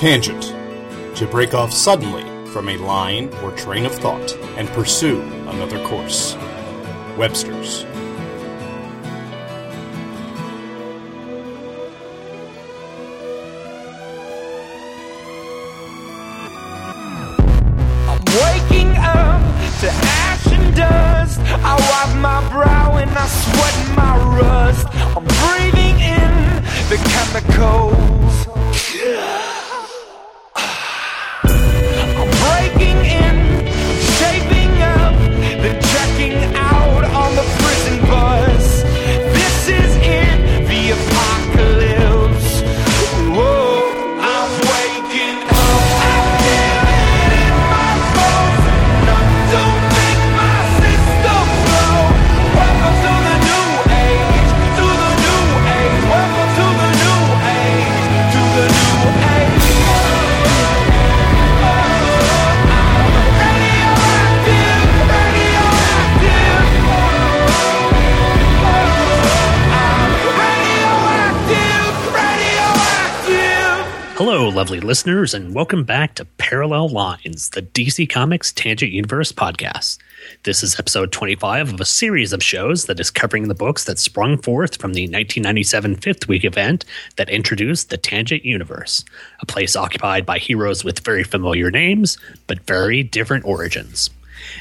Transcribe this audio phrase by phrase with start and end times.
[0.00, 0.54] Tangent.
[1.16, 6.36] To break off suddenly from a line or train of thought and pursue another course.
[7.18, 7.84] Webster's.
[74.90, 79.98] Listeners, and welcome back to Parallel Lines, the DC Comics Tangent Universe podcast.
[80.42, 84.00] This is episode 25 of a series of shows that is covering the books that
[84.00, 89.04] sprung forth from the 1997 Fifth Week event that introduced the Tangent Universe,
[89.38, 94.10] a place occupied by heroes with very familiar names, but very different origins.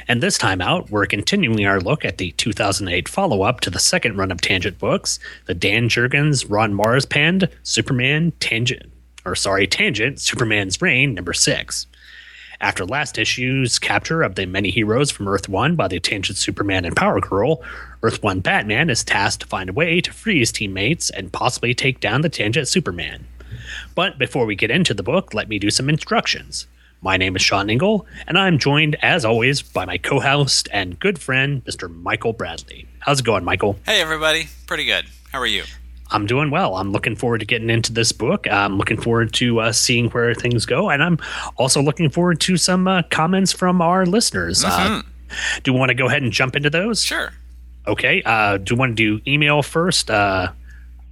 [0.08, 3.80] And this time out, we're continuing our look at the 2008 follow up to the
[3.80, 8.92] second run of Tangent books, the Dan Jurgens, Ron Marz penned Superman Tangent,
[9.30, 11.86] or sorry, Tangent, Superman's Reign, number six.
[12.60, 16.84] After last issue's capture of the many heroes from Earth 1 by the Tangent Superman
[16.84, 17.64] and Power Girl,
[18.04, 21.74] Earth 1 Batman is tasked to find a way to free his teammates and possibly
[21.74, 23.28] take down the Tangent Superman.
[23.96, 26.68] But before we get into the book, let me do some instructions.
[27.02, 31.00] My name is Sean Ingle, and I'm joined, as always, by my co host and
[31.00, 31.90] good friend, Mr.
[31.90, 32.88] Michael Bradley.
[33.00, 33.80] How's it going, Michael?
[33.86, 34.50] Hey, everybody.
[34.68, 35.06] Pretty good.
[35.32, 35.64] How are you?
[36.12, 36.76] I'm doing well.
[36.76, 38.48] I'm looking forward to getting into this book.
[38.50, 41.20] I'm looking forward to uh, seeing where things go, and I'm
[41.58, 44.64] also looking forward to some uh, comments from our listeners.
[44.66, 45.02] Uh,
[45.64, 47.04] do you want to go ahead and jump into those?
[47.04, 47.32] Sure.
[47.88, 48.22] Okay.
[48.24, 50.10] Uh, do you want to do email first?
[50.10, 50.52] Uh,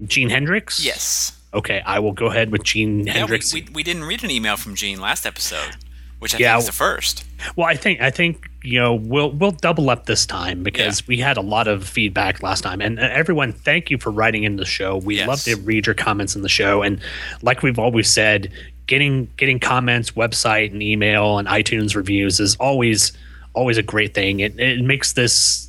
[0.05, 0.83] Gene Hendricks?
[0.83, 1.33] Yes.
[1.53, 3.53] Okay, I will go ahead with Gene Yeah, we, Hendricks.
[3.53, 5.75] we, we didn't read an email from Gene last episode,
[6.19, 6.51] which I Yeah.
[6.53, 7.23] think is the first.
[7.55, 11.05] Well, I think I think you know we'll we'll double up this time because Yeah.
[11.07, 14.43] we had a lot of feedback last time, and uh, everyone, thank you for writing
[14.43, 14.97] in the show.
[14.97, 15.27] We Yes.
[15.27, 16.99] love to read your comments in the show, and
[17.41, 18.51] like we've always said,
[18.87, 23.11] getting getting comments, website and email and iTunes reviews is always
[23.53, 24.39] always a great thing.
[24.39, 25.66] It it makes this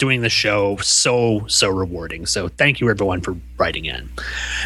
[0.00, 2.24] doing the show so so rewarding.
[2.26, 4.08] So thank you everyone for writing in.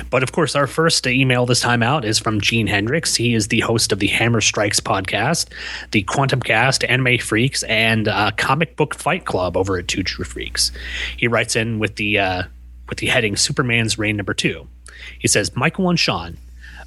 [0.09, 3.17] But of course, our first email this time out is from Gene Hendricks.
[3.17, 5.49] He is the host of the Hammer Strikes podcast,
[5.91, 10.25] the Quantum Cast, Anime Freaks, and uh, Comic Book Fight Club over at Two True
[10.25, 10.71] Freaks.
[11.17, 12.43] He writes in with the uh,
[12.89, 14.69] with the heading Superman's Reign number two.
[15.19, 16.39] He says, Michael and Sean,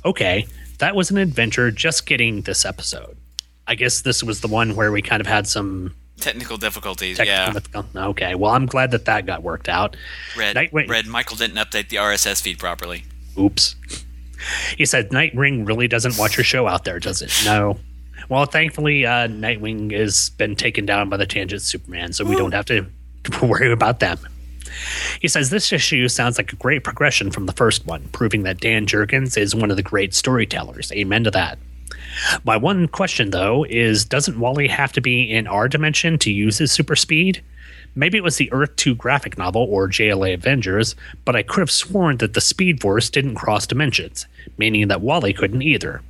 [0.06, 0.48] okay,
[0.80, 3.18] that was an adventure just getting this episode.
[3.68, 7.18] I guess this was the one where we kind of had some Technical difficulties.
[7.18, 7.86] technical.
[7.94, 8.08] yeah.
[8.08, 9.96] Okay, well, I'm glad that that got worked out.
[10.36, 13.04] Red, Nightwing- Red, Michael didn't update the RSS feed properly.
[13.38, 13.76] Oops.
[14.78, 17.32] He said Nightwing really doesn't watch your show out there, does it?
[17.46, 17.80] No.
[18.30, 22.52] Well, thankfully, uh, Nightwing has been taken down by the Tangent Superman, so we don't
[22.54, 22.86] have to
[23.42, 24.18] worry about them.
[25.22, 28.60] He says this issue sounds like a great progression from the first one, proving that
[28.60, 30.92] Dan Jurgens is one of the great storytellers.
[30.92, 31.58] Amen to that.
[32.44, 36.58] My one question, though, is doesn't Wally have to be in our dimension to use
[36.58, 37.42] his super speed?
[37.96, 40.96] Maybe it was the Earth 2 graphic novel or JLA Avengers,
[41.26, 44.28] but I could have sworn that the Speed Force didn't cross dimensions,
[44.58, 46.02] meaning that Wally couldn't either.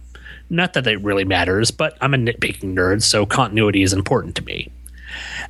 [0.50, 4.44] Not that it really matters, but I'm a nitpicking nerd, so continuity is important to
[4.44, 4.70] me.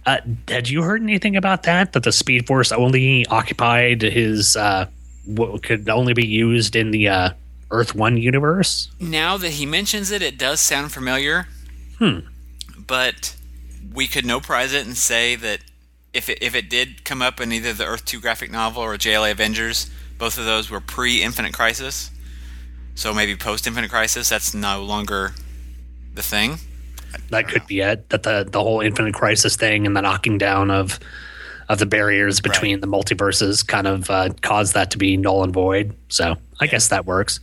[0.05, 1.93] Uh, had you heard anything about that?
[1.93, 4.87] That the Speed Force only occupied his, uh,
[5.63, 7.29] could only be used in the uh,
[7.71, 8.89] Earth 1 universe?
[8.99, 11.47] Now that he mentions it, it does sound familiar.
[11.99, 12.19] Hmm.
[12.77, 13.35] But
[13.93, 15.59] we could no prize it and say that
[16.13, 18.95] if it, if it did come up in either the Earth 2 graphic novel or
[18.95, 22.11] JLA Avengers, both of those were pre Infinite Crisis.
[22.95, 25.33] So maybe post Infinite Crisis, that's no longer
[26.13, 26.57] the thing.
[27.29, 28.09] That could be it.
[28.09, 30.99] That the the whole Infinite Crisis thing and the knocking down of
[31.69, 35.53] of the barriers between the multiverses kind of uh, caused that to be null and
[35.53, 35.93] void.
[36.09, 37.39] So I guess that works.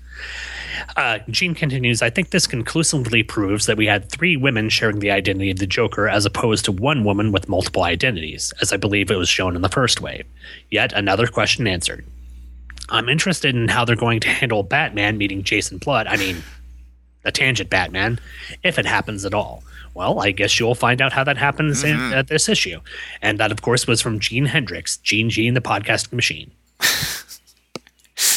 [0.96, 5.10] Uh, Gene continues, I think this conclusively proves that we had three women sharing the
[5.10, 9.10] identity of the Joker as opposed to one woman with multiple identities, as I believe
[9.10, 10.26] it was shown in the first wave.
[10.70, 12.04] Yet another question answered.
[12.90, 16.06] I'm interested in how they're going to handle Batman meeting Jason Blood.
[16.06, 16.42] I mean,
[17.24, 18.20] a tangent Batman,
[18.62, 19.62] if it happens at all.
[19.94, 22.80] Well, I guess you'll find out how that happens in at this issue.
[23.22, 26.50] And that, of course, was from Gene Hendricks, Gene Gene, the podcasting machine.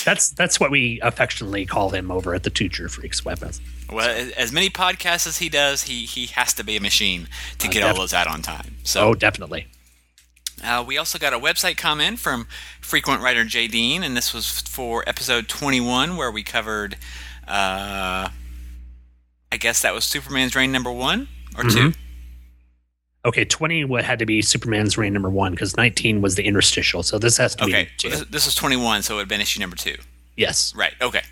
[0.05, 3.59] that's that's what we affectionately call him over at the Two True Freaks weapons.
[3.91, 7.27] Well, as- many podcasts as he does, he he has to be a machine
[7.59, 8.77] to get all those out on time.
[8.83, 9.67] So Oh, definitely.
[10.63, 12.47] Uh, we also got a website comment from
[12.81, 16.95] frequent writer Jay Dean, and this was for episode 21, where we covered,
[17.47, 18.27] uh,
[19.51, 21.27] I guess that was Superman's Reign number one
[21.57, 21.69] or two.
[21.89, 21.99] Mm-hmm.
[23.25, 27.03] Okay, 20 would had to be Superman's reign number one because 19 was the interstitial.
[27.03, 28.09] So this has to Okay, be two.
[28.09, 29.95] this, this was 21, so it would have been issue number two.
[30.37, 30.73] yes.
[30.75, 31.23] Right, okay.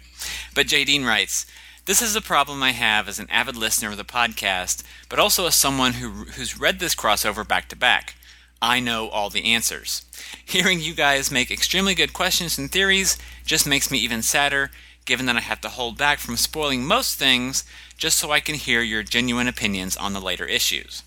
[0.53, 1.45] But Jay Dean writes,
[1.85, 5.45] This is a problem I have as an avid listener of the podcast, but also
[5.47, 8.15] as someone who, who's read this crossover back to back.
[8.61, 10.05] I know all the answers.
[10.43, 14.71] Hearing you guys make extremely good questions and theories just makes me even sadder,
[15.05, 17.63] given that I have to hold back from spoiling most things
[17.97, 21.03] just so I can hear your genuine opinions on the later issues.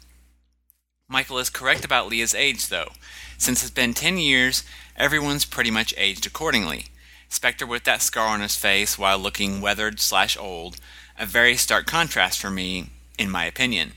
[1.09, 2.91] Michael is correct about Leah's age, though.
[3.39, 4.63] Since it's been 10 years,
[4.97, 6.87] everyone's pretty much aged accordingly.
[7.29, 10.77] Spectre with that scar on his face while looking weathered slash old,
[11.19, 13.93] a very stark contrast for me, in my opinion.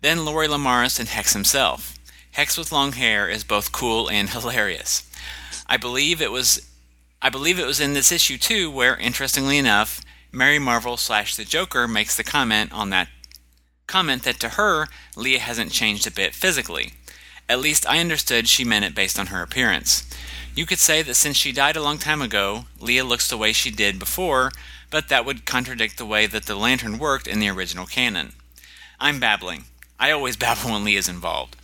[0.00, 1.96] Then Lori Lemaris and Hex himself.
[2.32, 5.08] Hex with long hair is both cool and hilarious.
[5.66, 6.66] I believe it was
[7.22, 10.00] I believe it was in this issue too where, interestingly enough,
[10.32, 13.08] Mary Marvel slash the Joker makes the comment on that
[13.86, 14.86] comment that to her,
[15.16, 16.92] Leah hasn't changed a bit physically.
[17.48, 20.08] At least I understood she meant it based on her appearance.
[20.54, 23.52] You could say that since she died a long time ago, Leah looks the way
[23.52, 24.52] she did before,
[24.90, 28.34] but that would contradict the way that the lantern worked in the original canon.
[29.00, 29.64] I'm babbling.
[29.98, 31.56] I always babble when Leah's involved.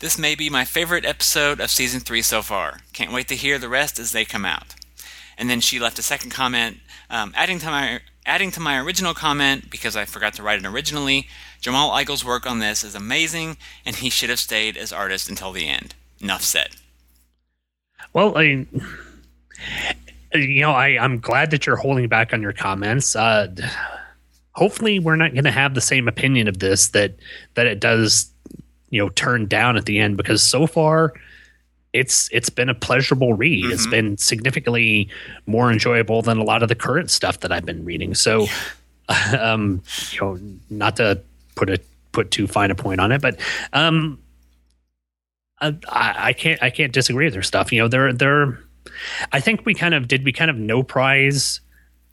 [0.00, 2.80] This may be my favorite episode of season 3 so far.
[2.92, 4.74] Can't wait to hear the rest as they come out.
[5.38, 6.78] And then she left a second comment,
[7.10, 10.66] um, adding to my adding to my original comment because I forgot to write it
[10.66, 11.28] originally.
[11.60, 15.52] Jamal Igle's work on this is amazing, and he should have stayed as artist until
[15.52, 15.94] the end.
[16.20, 16.70] Enough said.
[18.12, 18.66] Well, I,
[20.34, 23.14] you know, I, I'm glad that you're holding back on your comments.
[23.14, 23.48] Uh,
[24.52, 27.14] hopefully, we're not going to have the same opinion of this that
[27.54, 28.30] that it does,
[28.90, 31.12] you know, turn down at the end because so far.
[31.96, 33.64] It's it's been a pleasurable read.
[33.66, 35.08] It's been significantly
[35.46, 38.14] more enjoyable than a lot of the current stuff that I've been reading.
[38.14, 38.46] So,
[39.38, 39.82] um,
[40.12, 40.38] you know,
[40.70, 41.20] not to
[41.54, 41.80] put a
[42.12, 43.38] put too fine a point on it, but
[43.72, 44.18] um,
[45.60, 47.72] I, I can't I can't disagree with their stuff.
[47.72, 48.58] You know, they're they're.
[49.32, 51.60] I think we kind of did we kind of no prize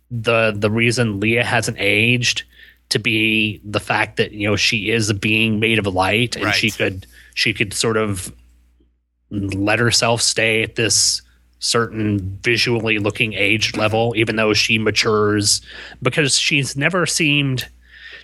[0.09, 2.43] the the reason Leah hasn't aged
[2.89, 6.45] to be the fact that you know she is a being made of light and
[6.45, 6.55] Right.
[6.55, 8.31] she could she could sort of
[9.33, 11.21] let herself stay at this
[11.59, 15.61] certain visually looking age level even though she matures
[16.01, 17.67] because she's never seemed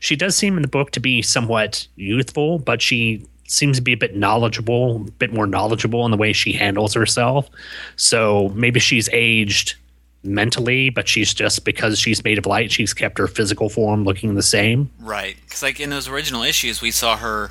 [0.02, 3.94] she does seem in the book to be somewhat youthful but she seems to be
[3.94, 7.50] a bit knowledgeable a bit more knowledgeable in the way she handles herself
[7.96, 9.76] so maybe she's aged
[10.22, 14.36] mentally but she's just because she's made of light she's kept her physical form looking
[14.36, 17.50] the same Right, because like in those original issues, we saw her.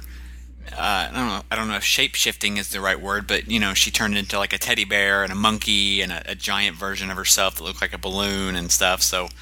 [0.72, 1.42] Uh, I don't know.
[1.50, 4.16] I don't know if shape shifting is the right word, but you know, she turned
[4.16, 7.56] into like a teddy bear and a monkey and a, a giant version of herself
[7.56, 9.02] that looked like a balloon and stuff.
[9.02, 9.32] So, if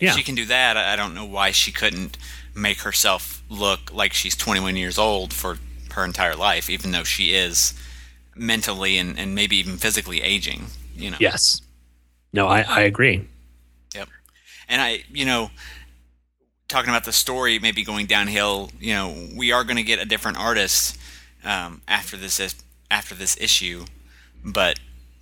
[0.00, 0.12] Yeah.
[0.12, 2.18] she can do that, I I don't know why she couldn't
[2.54, 5.58] make herself look like she's 21 years old for
[5.92, 7.74] her entire life, even though she is
[8.34, 10.66] mentally and, and maybe even physically aging.
[10.94, 11.16] You know.
[11.20, 11.60] yes
[12.32, 13.28] no i, I agree
[13.94, 14.08] Yep.
[14.68, 15.50] And I, you know,
[16.68, 20.04] talking about the story maybe going downhill, you know, we are going to get a
[20.04, 20.98] different artist
[21.44, 22.56] um, after this is,
[22.90, 23.84] after this issue,
[24.44, 24.78] but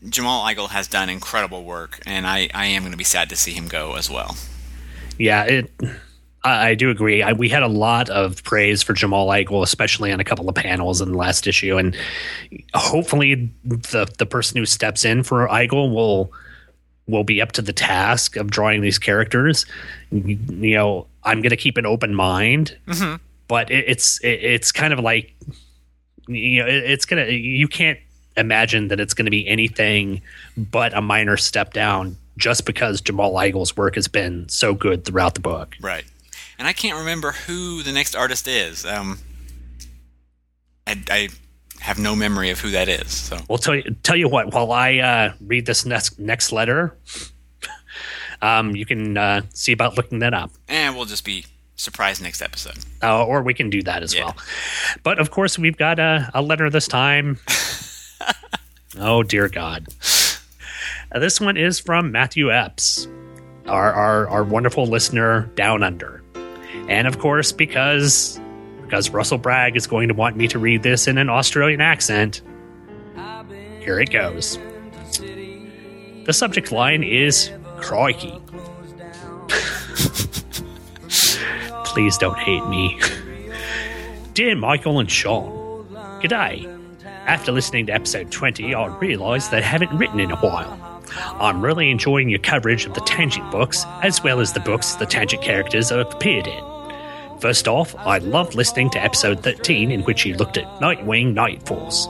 [0.08, 3.36] Jamal Igle has done incredible work, and I, I am going to be sad to
[3.36, 4.36] see him go as well.
[5.18, 5.72] Yeah, it.
[6.42, 7.22] I, I do agree.
[7.22, 10.54] I, we had a lot of praise for Jamal Igle, especially on a couple of
[10.54, 11.96] panels in the last issue, and
[12.74, 16.32] hopefully the the person who steps in for Igle will
[17.06, 19.66] will be up to the task of drawing these characters.
[20.10, 22.76] You, know, I'm going to keep an open mind,
[23.48, 25.34] but it, it's it, it's kind of like
[26.28, 27.98] you know, it, it's gonna you can't
[28.36, 30.20] imagine that it's going to be anything
[30.56, 35.34] but a minor step down just because Jamal Igle's work has been so good throughout
[35.34, 35.76] the book.
[35.80, 36.04] Right.
[36.58, 38.84] And I can't remember who the next artist is.
[38.84, 39.18] Um,
[40.86, 41.28] I, I
[41.84, 43.10] have no memory of who that is.
[43.12, 44.52] So Well, tell you tell you what.
[44.52, 46.96] While I uh, read this next next letter,
[48.42, 51.44] um, you can uh, see about looking that up, and we'll just be
[51.76, 52.78] surprised next episode.
[53.02, 54.24] uh, or we can do that as Yeah.
[54.24, 54.36] well.
[55.02, 57.38] But of course, we've got a, a letter this time.
[58.98, 59.86] oh dear God!
[61.12, 63.06] Uh, this one is from Matthew Epps,
[63.66, 66.22] our, our our wonderful listener down under.
[66.88, 68.38] And of course, because
[68.84, 72.42] because Russell Bragg is going to want me to read this in an Australian accent,
[73.80, 74.58] here it goes.
[76.24, 78.40] The subject line is crikey.
[81.84, 82.98] Please don't hate me.
[84.34, 85.86] Dear Michael and Sean,
[86.22, 86.70] G'day.
[87.26, 90.78] After listening to episode 20, I realised that I haven't written in a while.
[91.40, 95.06] I'm really enjoying your coverage of the Tangent books, as well as the books the
[95.06, 96.73] Tangent characters have appeared in.
[97.40, 101.66] First off, I loved listening to episode 13 in which you looked at Nightwing Night
[101.66, 102.06] Force.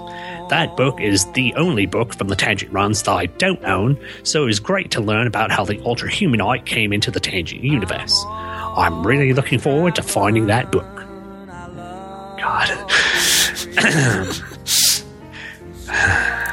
[0.50, 4.42] That book is the only book from the Tangent runs that I don't own, so
[4.42, 8.22] it was great to learn about how the Ultra Humanite came into the Tangent universe.
[8.28, 10.84] I'm really looking forward to finding that book.
[12.38, 12.70] God.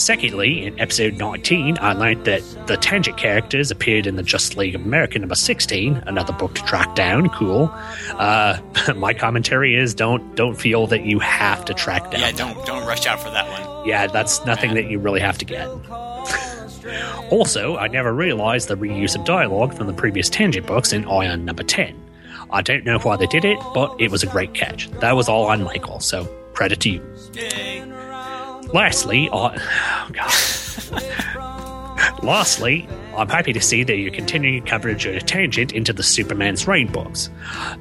[0.00, 4.74] Secondly, in episode 19, I learned that the Tangent characters appeared in the Just League
[4.74, 7.28] of America number 16, another book to track down.
[7.28, 7.70] Cool.
[8.12, 8.58] Uh,
[8.96, 12.20] my commentary is don't don't feel that you have to track down.
[12.20, 13.86] Yeah, don't don't rush out for that one.
[13.86, 15.68] Yeah, that's nothing that you really have to get.
[17.30, 21.44] also, I never realized the reuse of dialogue from the previous Tangent books in Ion
[21.44, 21.94] number 10.
[22.50, 24.90] I don't know why they did it, but it was a great catch.
[25.00, 27.16] That was all on Michael, so credit to you.
[27.34, 27.80] Yay.
[28.72, 30.32] Lastly, I, oh God.
[32.22, 36.68] Lastly, I'm happy to see that you're continuing coverage of a Tangent into the Superman's
[36.68, 37.30] Reign books.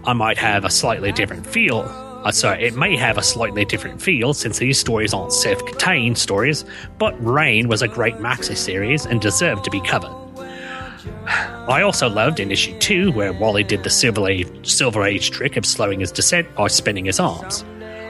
[0.05, 1.81] I might have a slightly different feel.
[2.25, 6.65] Uh, sorry, it may have a slightly different feel since these stories aren't self-contained stories,
[6.97, 10.15] but Reign was a great maxi series and deserved to be covered.
[11.27, 15.55] I also loved in issue 2 where Wally did the Silver Age, Silver Age trick
[15.55, 17.63] of slowing his descent by spinning his arms.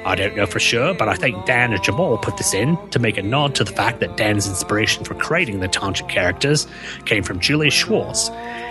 [0.05, 2.99] I don't know for sure, but I think Dan and Jamal put this in to
[2.99, 6.67] make a nod to the fact that Dan's inspiration for creating the Tangent characters
[7.05, 8.29] came from Julius Schwartz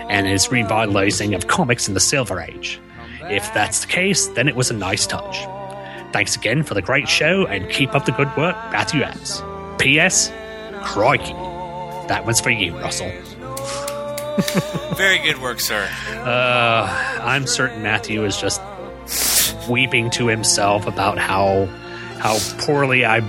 [0.09, 2.79] and his revitalizing of comics in the Silver Age.
[3.23, 5.37] If that's the case, then it was a nice touch.
[6.11, 9.41] Thanks again for the great show and keep up the good work, Matthew Epps.
[9.77, 10.31] P.S.
[10.83, 11.33] Crikey.
[12.07, 13.11] That one's for you, Russell.
[14.95, 15.87] Very good work, sir.
[16.09, 18.61] Uh, I'm certain Matthew is just
[19.69, 21.65] weeping to himself about how
[22.19, 23.21] how poorly I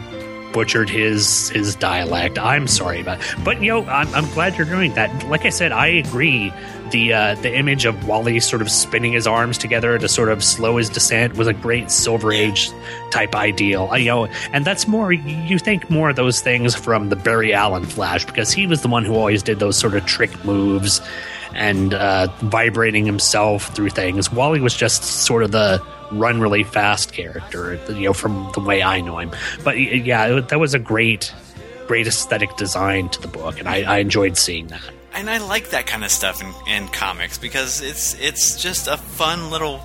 [0.53, 2.39] butchered his his dialect.
[2.39, 5.29] I'm sorry about, but you know, I'm, I'm glad you're doing that.
[5.29, 6.53] Like I said, I agree.
[6.91, 10.43] The uh, the image of Wally sort of spinning his arms together to sort of
[10.43, 12.73] slow his descent was a great Silver Age
[13.13, 13.89] type ideal.
[13.93, 17.55] I, you know, and that's more you think more of those things from the Barry
[17.55, 21.01] Allen Flash because he was the one who always did those sort of trick moves
[21.55, 24.33] and uh, vibrating himself through things.
[24.33, 25.81] Wally was just sort of the
[26.13, 29.31] run really fast character, you know, from the way I know him.
[29.65, 31.33] But yeah, it- that was a great,
[31.87, 34.83] great aesthetic design to the book, and I, I enjoyed seeing that.
[35.13, 38.97] And I like that kind of stuff in, in comics because it's it's just a
[38.97, 39.81] fun little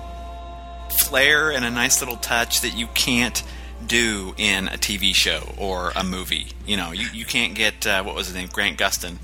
[1.04, 3.42] flair and a nice little touch that you can't
[3.86, 6.46] do in a TV show or a movie.
[6.66, 9.16] You know, you, you can't get uh, what was his name, Grant Gustin,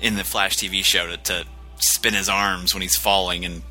[0.00, 1.44] in the Flash TV show to, to
[1.78, 3.62] spin his arms when he's falling and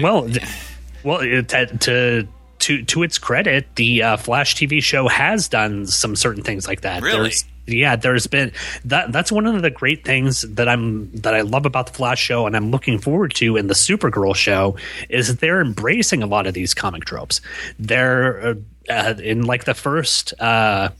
[0.00, 0.28] Well,
[1.02, 2.28] well, it, to to
[2.60, 6.82] to to its credit, the uh, Flash TV show has done some certain things like
[6.82, 7.02] that.
[7.02, 7.22] Really?
[7.30, 8.52] There's, yeah, there's been
[8.86, 9.12] that.
[9.12, 12.46] That's one of the great things that I'm that I love about the Flash show,
[12.46, 14.76] and I'm looking forward to in the Supergirl show
[15.08, 17.40] is that they're embracing a lot of these comic tropes.
[17.78, 18.54] They're uh,
[18.88, 20.90] uh, in like the first uh,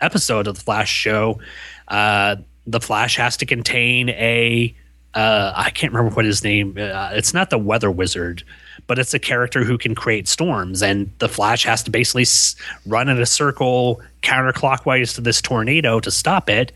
[0.00, 1.40] episode of the Flash show.
[1.88, 2.36] Uh,
[2.66, 4.74] the Flash has to contain a
[5.14, 6.76] uh, I can't remember what his name.
[6.78, 8.44] Uh, it's not the Weather Wizard,
[8.88, 12.56] but it's a character who can create storms, and the Flash has to basically s-
[12.86, 16.72] run in a circle counterclockwise to this tornado to stop it.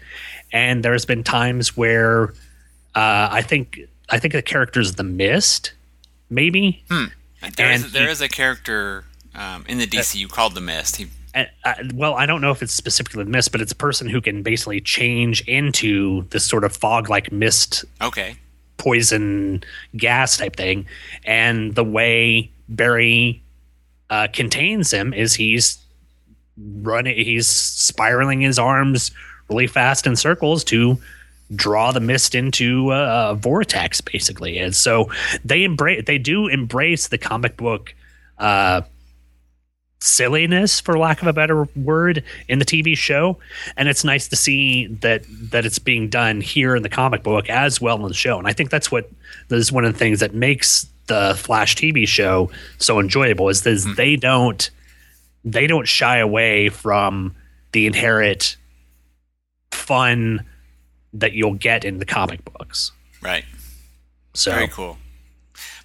[0.52, 2.28] And there's been times where
[2.94, 5.72] uh, I think I think the character's the Mist,
[6.30, 6.84] maybe.
[6.88, 7.08] There
[7.66, 9.04] And is there he- is a character
[9.34, 10.96] um, in the DCU called the Mist.
[10.96, 13.76] He And, uh, well, I don't know if it's specifically the mist, but it's a
[13.76, 18.36] person who can basically change into this sort of fog-like mist okay.
[18.82, 19.62] Poison
[19.96, 20.86] gas type thing.
[21.24, 23.40] And the way Barry
[24.10, 25.78] uh, contains him is he's
[26.58, 29.12] running, he's spiraling his arms
[29.48, 30.98] really fast in circles to
[31.54, 34.58] draw the mist into uh, a vortex, basically.
[34.58, 35.10] And so
[35.44, 37.94] they embrace, they do embrace the comic book.
[38.38, 38.82] Uh,
[40.02, 43.38] silliness for lack of a better word in the TV show
[43.76, 47.48] and it's nice to see that that it's being done here in the comic book
[47.48, 49.08] as well in the show and I think that's what
[49.48, 53.62] that is one of the things that makes the Flash TV show so enjoyable is
[53.62, 53.94] that hmm.
[53.94, 54.70] they don't
[55.44, 57.34] they don't shy away from
[57.72, 58.56] the inherent
[59.70, 60.44] fun
[61.12, 62.92] that you'll get in the comic books
[63.22, 63.44] Right.
[64.34, 64.98] so Very cool.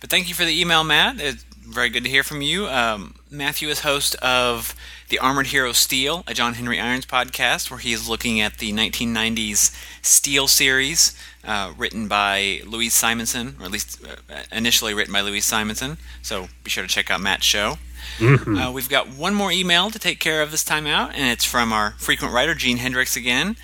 [0.01, 1.21] But thank you for the email, Matt.
[1.21, 2.67] It very good to hear from you.
[2.67, 4.73] Um, Matthew is host of
[5.09, 8.71] the Armored Hero Steel, a John Henry Irons podcast, where he is looking at the
[8.71, 14.15] 1990s Steel series, uh, written by Louise Simonson, or at least uh,
[14.51, 15.97] initially written by Louise Simonson.
[16.21, 17.77] So be sure to check out Matt's show.
[18.21, 21.45] Uh, we've got one more email to take care of this time out, and it's
[21.45, 23.57] from our frequent writer, Gene Hendricks, again,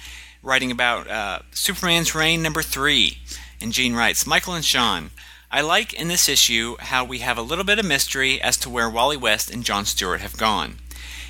[0.44, 3.20] writing about uh, Superman's Reign number three.
[3.62, 5.12] And Gene writes Michael and Sean,
[5.54, 8.72] I like in this issue how we have a little bit of mystery as to
[8.72, 10.78] where Wally West and John Stewart have gone.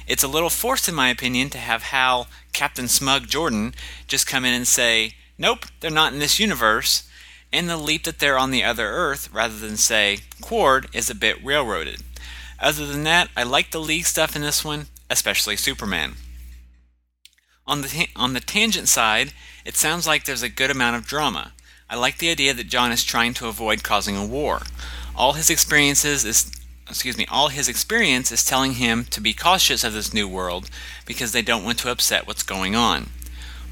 [0.07, 3.75] It's a little forced, in my opinion, to have Hal, Captain Smug Jordan,
[4.07, 7.05] just come in and say, Nope, they're not in this universe,
[7.51, 11.15] and the leap that they're on the other Earth, rather than say, Qward, is a
[11.15, 12.01] bit railroaded.
[12.61, 16.13] Other than that, I like the League stuff in this one, especially Superman.
[17.67, 19.33] On the on the tangent side,
[19.65, 21.51] it sounds like there's a good amount of drama.
[21.93, 24.63] I like the idea that John is trying to avoid causing a war.
[25.15, 26.51] All his experiences is
[26.89, 30.71] excuse me, all his experience is telling him to be cautious of this new world
[31.05, 33.11] because they don't want to upset what's going on.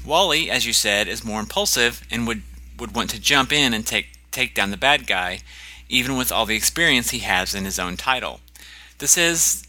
[0.06, 2.42] Wally, as you said, is more impulsive and would
[2.78, 5.40] would want to jump in and take take down the bad guy,
[5.88, 8.38] even with all the experience he has in his own title.
[8.98, 9.66] This is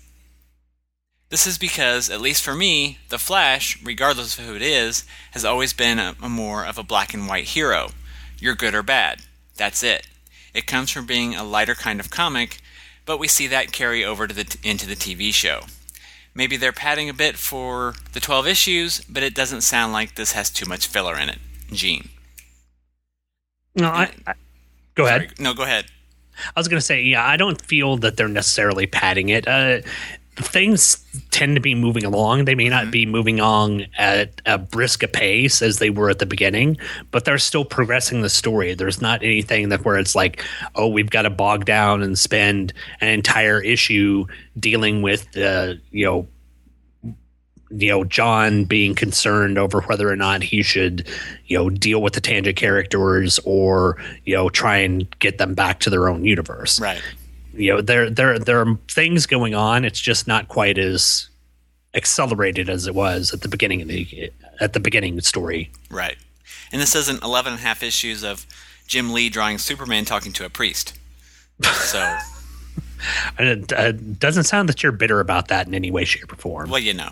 [1.30, 5.44] this is because, at least for me, the Flash, regardless of who it is, has
[5.44, 7.90] always been a, a more of a black and white hero.
[8.44, 9.22] You're good or bad.
[9.56, 10.06] That's it.
[10.54, 12.60] It comes from being a lighter kind of comic,
[13.06, 15.62] but we see that carry over to the t- into the TV show.
[16.36, 20.34] Maybe they're padding a bit for the 12 issues, but it doesn't sound like this
[20.34, 21.40] has too much filler in it.
[21.72, 22.10] Gene.
[23.76, 24.34] No, I, I,
[24.96, 25.40] go ahead.
[25.40, 25.86] No, go ahead.
[26.54, 29.48] I was going to say, yeah, I don't feel that they're necessarily padding it.
[29.48, 29.80] Uh,
[30.36, 32.46] things tend to be moving along.
[32.46, 36.20] They may not be moving on at a brisk a pace as they were at
[36.20, 36.78] the beginning,
[37.12, 38.74] but they're still progressing the story.
[38.74, 40.44] There's not anything that where it's like,
[40.76, 44.26] oh, we've got to bog down and spend an entire issue
[44.60, 46.28] dealing with, uh, you know,
[47.76, 51.08] you know John being concerned over whether or not he should
[51.48, 55.80] you know deal with the tangent characters or you know try and get them back
[55.80, 57.02] to their own universe Right.
[57.54, 61.30] You know there there there are things going on it's just not quite as
[61.94, 66.18] accelerated as it was at the beginning of the at the beginning story Right.
[66.72, 68.48] And this isn't 11 and a half issues of
[68.88, 70.98] Jim Lee drawing Superman talking to a priest.
[71.62, 72.18] So,
[73.38, 76.36] and it uh, doesn't sound that you're bitter about that in any way shape or
[76.36, 77.12] form well, you know,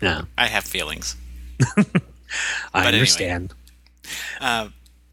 [0.00, 1.14] no I have feelings.
[1.60, 1.84] i
[2.74, 2.98] anyway.
[2.98, 3.52] understand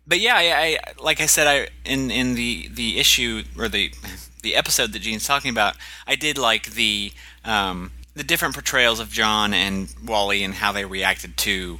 [0.07, 3.91] but yeah, I, I like I said, I in in the the issue or the
[4.41, 5.75] the episode that Gene's talking about,
[6.07, 7.11] I did like the
[7.43, 11.79] um, the different portrayals of John and Wally and how they reacted to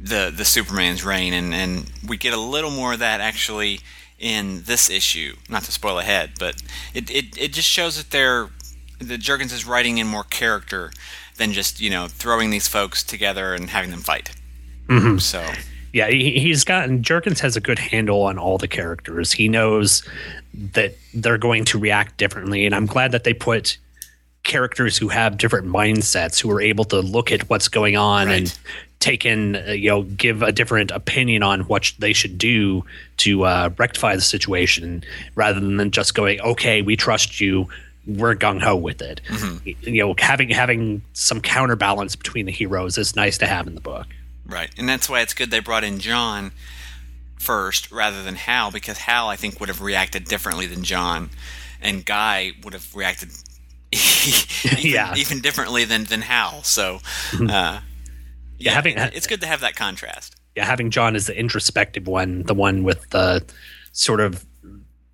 [0.00, 3.80] the the Superman's reign, and and we get a little more of that actually
[4.18, 5.34] in this issue.
[5.48, 6.62] Not to spoil ahead, but
[6.94, 8.48] it it, it just shows that they're
[8.98, 10.92] that Jurgens is writing in more character
[11.36, 14.30] than just you know throwing these folks together and having them fight.
[15.18, 15.44] So
[15.92, 19.32] yeah, he, he's gotten Jurgens has a good handle on all the characters.
[19.32, 20.02] He knows
[20.72, 23.78] that they're going to react differently, and I'm glad that they put
[24.42, 28.38] characters who have different mindsets who are able to look at what's going on Right.
[28.40, 28.58] and
[28.98, 32.84] take in, uh, you know, give a different opinion on what sh- they should do
[33.18, 37.68] to uh, rectify the situation, rather than just going, "Okay, we trust you."
[38.06, 39.20] We're gung ho with it.
[39.62, 43.80] You know, having having some counterbalance between the heroes is nice to have in the
[43.80, 44.06] book.
[44.46, 46.50] Right, and that's why it's good they brought in John
[47.40, 51.30] first rather than Hal, because Hal I think would have reacted differently than John,
[51.80, 53.30] and Guy would have reacted
[53.92, 55.14] even, Yeah.
[55.16, 56.62] even differently than than Hal.
[56.62, 57.00] So,
[57.48, 57.80] uh,
[58.58, 60.36] yeah, having- it's good to have that contrast.
[60.54, 63.42] yeah, having John as the introspective one, the one with the
[63.92, 64.44] sort of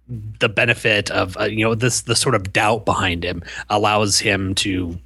[0.09, 4.55] the benefit of uh, you know this the sort of doubt behind him allows him
[4.57, 4.99] to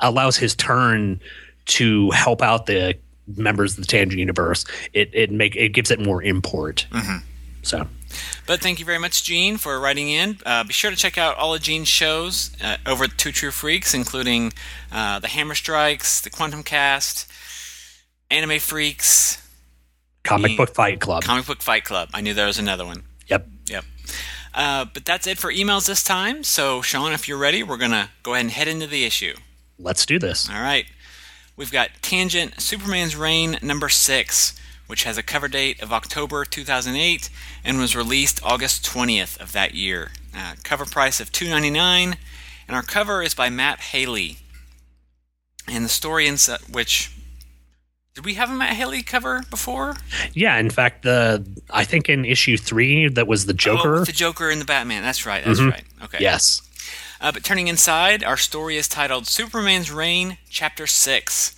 [0.00, 1.20] allows his turn
[1.66, 4.64] to help out the members of the tangent universe.
[4.92, 6.86] It it make it gives it more import.
[7.64, 7.86] So
[8.46, 10.38] But thank you very much, Gene, for writing in.
[10.44, 13.52] Uh, be sure to check out all of Gene's shows uh, over at Two True
[13.52, 14.52] Freaks, including
[14.90, 17.30] uh, the Hammer Strikes, the Quantum Cast,
[18.32, 19.40] Anime Freaks,
[20.24, 21.22] comic Me- book fight club.
[21.22, 22.08] Comic Book Fight Club.
[22.12, 23.04] I knew there was another one.
[23.28, 23.46] yep.
[23.68, 23.84] Yep.
[24.54, 26.42] Uh, but that's it for emails this time.
[26.44, 29.34] So, Sean, if you're ready, we're going to go ahead and head into the issue.
[29.78, 30.50] Let's do this.
[30.50, 30.84] All right.
[31.56, 37.28] We've got Tangent Superman's Reign number six, which has a cover date of October 2008
[37.64, 40.12] and was released August 20th of that year.
[40.36, 42.16] Uh, cover price of $2.99,
[42.66, 44.38] and our cover is by Matt Haley.
[45.68, 46.36] And the story in
[46.70, 47.12] which
[48.14, 49.96] did we have a Matt Haley cover before?
[50.34, 53.92] Yeah, in fact, the I think in issue three that was the Oh, Joker.
[54.00, 55.02] with the Joker and the Batman.
[55.02, 55.44] That's right.
[55.44, 55.70] That's Mhm.
[55.70, 55.84] right.
[56.02, 56.18] Okay.
[56.20, 56.60] Yes.
[57.22, 61.54] Uh, but turning inside, our story is titled Superman's Reign, Chapter 6.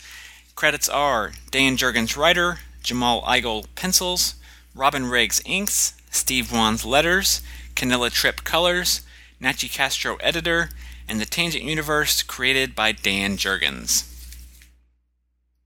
[0.55, 4.35] Credits are Dan Jurgens writer, Jamal Igle pencils,
[4.74, 7.40] Robin Riggs inks, Steve Wands letters,
[7.74, 9.00] Kanila Tripp colors,
[9.40, 10.68] Nachie Castro editor,
[11.09, 14.05] and the Tangent Universe created by Dan Jurgens.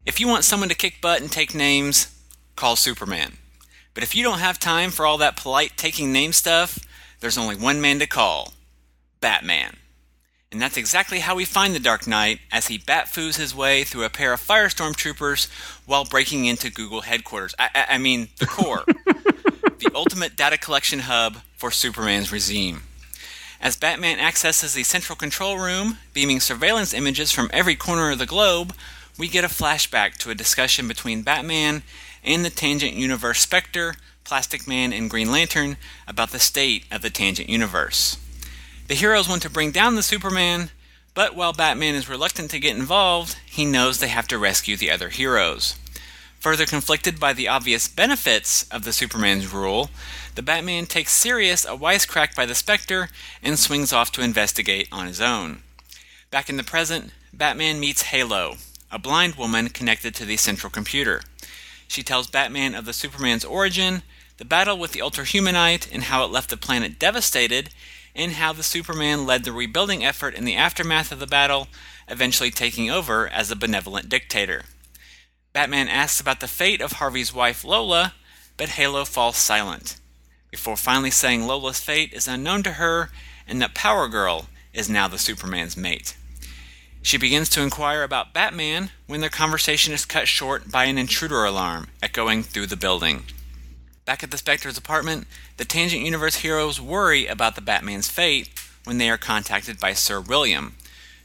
[0.06, 2.16] If you want someone to kick butt and take names,
[2.54, 3.38] call Superman.
[3.94, 6.78] But if you don't have time for all that polite taking name stuff,
[7.18, 8.52] there's only one man to call
[9.20, 9.74] Batman.
[10.50, 14.04] And that's exactly how we find the Dark Knight as he batfoos his way through
[14.04, 15.46] a pair of firestorm troopers
[15.84, 17.54] while breaking into Google headquarters.
[17.58, 18.84] I, I, I mean, the core.
[18.86, 22.82] the ultimate data collection hub for Superman's regime.
[23.60, 28.26] As Batman accesses the central control room, beaming surveillance images from every corner of the
[28.26, 28.72] globe,
[29.18, 31.82] we get a flashback to a discussion between Batman
[32.24, 37.10] and the Tangent Universe Spectre, Plastic Man, and Green Lantern about the state of the
[37.10, 38.16] Tangent Universe.
[38.88, 40.70] The heroes want to bring down the Superman,
[41.12, 44.90] but while Batman is reluctant to get involved, he knows they have to rescue the
[44.90, 45.78] other heroes.
[46.40, 49.90] Further conflicted by the obvious benefits of the Superman's rule,
[50.36, 53.10] the Batman takes serious a wisecrack by the Spectre
[53.42, 55.64] and swings off to investigate on his own.
[56.30, 58.54] Back in the present, Batman meets Halo,
[58.90, 61.20] a blind woman connected to the central computer.
[61.88, 64.02] She tells Batman of the Superman's origin,
[64.38, 67.68] the battle with the Ultrahumanite, and how it left the planet devastated,
[68.18, 71.68] and how the Superman led the rebuilding effort in the aftermath of the battle,
[72.08, 74.64] eventually taking over as a benevolent dictator.
[75.52, 78.14] Batman asks about the fate of Harvey's wife Lola,
[78.56, 79.96] but Halo falls silent,
[80.50, 83.10] before finally saying Lola's fate is unknown to her
[83.46, 86.16] and that Power Girl is now the Superman's mate.
[87.00, 91.44] She begins to inquire about Batman when their conversation is cut short by an intruder
[91.44, 93.22] alarm echoing through the building.
[94.08, 95.26] Back at the Spectre's apartment,
[95.58, 98.48] the Tangent Universe heroes worry about the Batman's fate
[98.84, 100.76] when they are contacted by Sir William,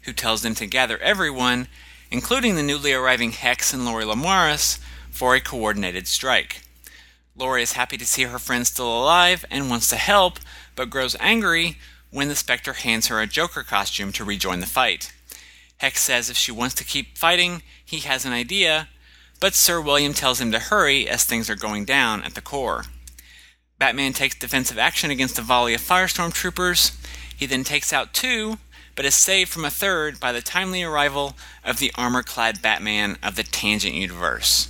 [0.01, 1.69] who tells them to gather everyone,
[2.11, 6.63] including the newly arriving Hex and Lori Lemaris, for a coordinated strike.
[7.37, 10.39] Lori is happy to see her friend still alive and wants to help,
[10.75, 11.77] but grows angry
[12.11, 15.13] when the Spectre hands her a Joker costume to rejoin the fight.
[15.77, 18.89] Hex says if she wants to keep fighting, he has an idea,
[19.43, 22.85] but Sir William tells him to hurry as things are going down at the core.
[23.77, 26.97] Batman takes defensive action against a volley of firestorm troopers.
[27.35, 28.57] He then takes out two,
[28.95, 33.17] but is saved from a third by the timely arrival of the armor clad Batman
[33.21, 34.69] of the Tangent Universe.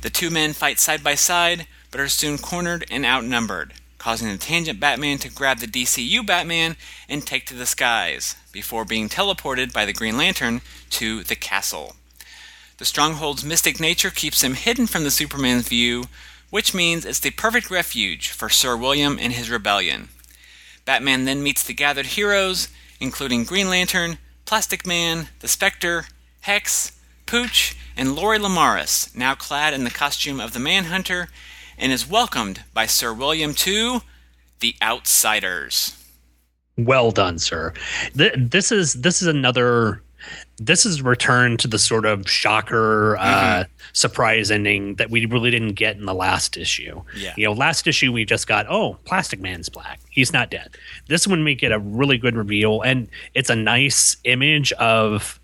[0.00, 4.38] The two men fight side by side, but are soon cornered and outnumbered, causing the
[4.38, 6.76] Tangent Batman to grab the DCU Batman
[7.10, 11.96] and take to the skies, before being teleported by the Green Lantern to the castle.
[12.84, 16.04] The Stronghold's mystic nature keeps him hidden from the Superman's view,
[16.50, 20.10] which means it's the perfect refuge for Sir William and his rebellion.
[20.84, 22.68] Batman then meets the gathered heroes,
[23.00, 26.08] including Green Lantern, Plastic Man, the Spectre,
[26.42, 26.92] Hex,
[27.24, 31.28] Pooch, and Lori Lemaris, now clad in the costume of the Manhunter,
[31.78, 34.02] and is welcomed by Sir William to
[34.60, 35.96] the Outsiders.
[36.76, 37.72] Well done, sir.
[38.14, 40.02] Th- this is this is another
[40.58, 45.50] this is a return to the sort of shocker uh, surprise ending that we really
[45.50, 47.02] didn't get in the last issue.
[47.16, 47.34] Yeah.
[47.36, 50.00] You know, last issue we just got, oh, Plastic Man's black.
[50.10, 50.76] He's not dead.
[51.08, 55.40] This one we get a really good reveal, and it's a nice image of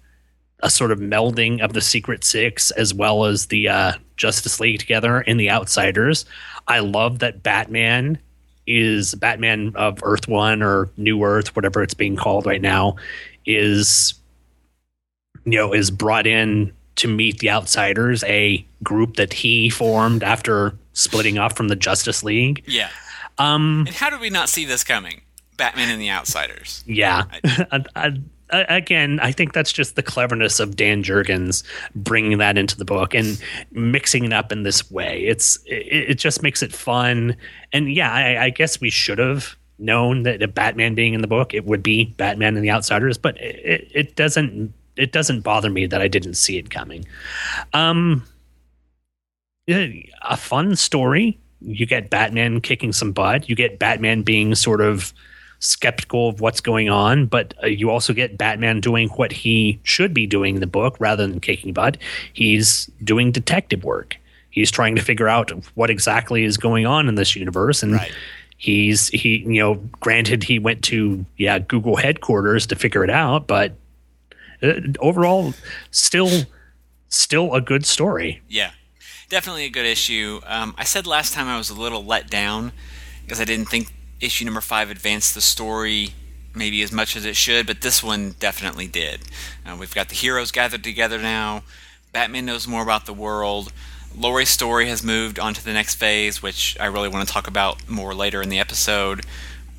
[0.63, 4.79] a sort of melding of the Secret Six as well as the uh, Justice League
[4.79, 6.25] together in the Outsiders.
[6.69, 8.19] I love that Batman
[8.67, 12.97] is Batman of Earth One or New Earth, whatever it's being called right now,
[13.47, 14.15] is
[15.45, 20.75] you know is brought in to meet the outsiders a group that he formed after
[20.93, 22.91] splitting off from the justice league Yeah.
[23.39, 25.23] um And how did we not see this coming?
[25.57, 26.83] Batman and the Outsiders.
[26.87, 28.13] yeah I, I,
[28.51, 31.63] I- again i think that's just the cleverness of dan jurgens
[31.95, 36.15] bringing that into the book and mixing it up in this way it's it, it
[36.19, 37.37] just makes it fun
[37.73, 41.55] and yeah i, I guess we should have known that batman being in the book
[41.55, 45.87] it would be batman and the outsiders but it, it doesn't it doesn't bother me
[45.87, 47.05] that i didn't see it coming
[47.73, 48.25] um
[49.69, 55.13] a fun story you get batman kicking some butt you get batman being sort of
[55.63, 60.15] skeptical of what's going on, but uh, you also get Batman doing what he should
[60.15, 61.99] be doing in the book rather than kicking butt.
[62.33, 64.17] He's doing detective work.
[64.49, 68.11] He's trying to figure out what exactly is going on in this universe, and Right.
[68.57, 73.47] he's he you know granted he went to yeah Google headquarters to figure it out,
[73.47, 73.75] but
[74.99, 75.55] overall
[75.91, 76.45] still
[77.09, 78.43] still a good story.
[78.49, 78.73] Yeah,
[79.29, 80.41] definitely a good issue.
[80.47, 82.73] Um, I said last time I was a little let down
[83.23, 86.11] because I didn't think issue number five advanced the story
[86.55, 89.21] maybe as much as it should, but this one definitely did.
[89.65, 91.63] Uh, we've got the heroes gathered together now.
[92.13, 93.73] Batman knows more about the world.
[94.17, 97.47] Lori's story has moved on to the next phase, which I really want to talk
[97.47, 99.25] about more later in the episode.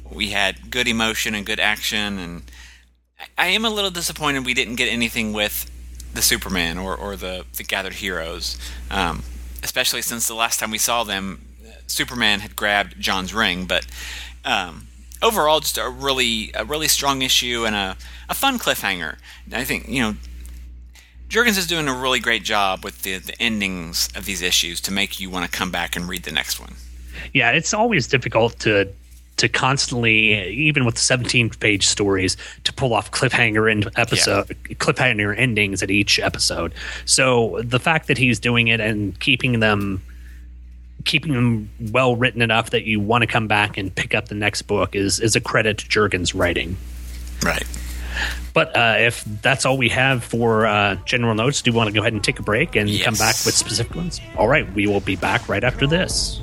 [0.09, 2.43] We had good emotion and good action, and
[3.37, 5.69] I am a little disappointed we didn't get anything with
[6.13, 8.57] the Superman or, or the, the gathered heroes,
[8.89, 9.23] um,
[9.63, 11.41] especially since the last time we saw them,
[11.87, 13.65] Superman had grabbed John's ring.
[13.65, 13.85] But
[14.45, 14.87] um,
[15.21, 17.97] overall, just a really a really strong issue and a,
[18.29, 19.17] a fun cliffhanger.
[19.51, 20.15] I think you know
[21.29, 24.91] Jurgens is doing a really great job with the, the endings of these issues to
[24.91, 26.75] make you want to come back and read the next one.
[27.33, 28.91] Yeah, it's always difficult to
[29.41, 34.75] to constantly, even with 17 page stories, to pull off cliffhanger end episode, yeah.
[34.75, 36.75] cliffhanger endings at each episode.
[37.05, 40.03] So the fact that he's doing it and keeping them,
[41.05, 44.35] keeping them well written enough that you want to come back and pick up the
[44.35, 46.77] next book is is a credit to Jurgens' writing.
[47.43, 47.65] Right.
[48.53, 51.93] But uh, if that's all we have for uh, general notes, do you want to
[51.95, 53.03] go ahead and take a break and yes.
[53.03, 54.21] come back with specific ones?
[54.37, 56.39] All right, we will be back right after this.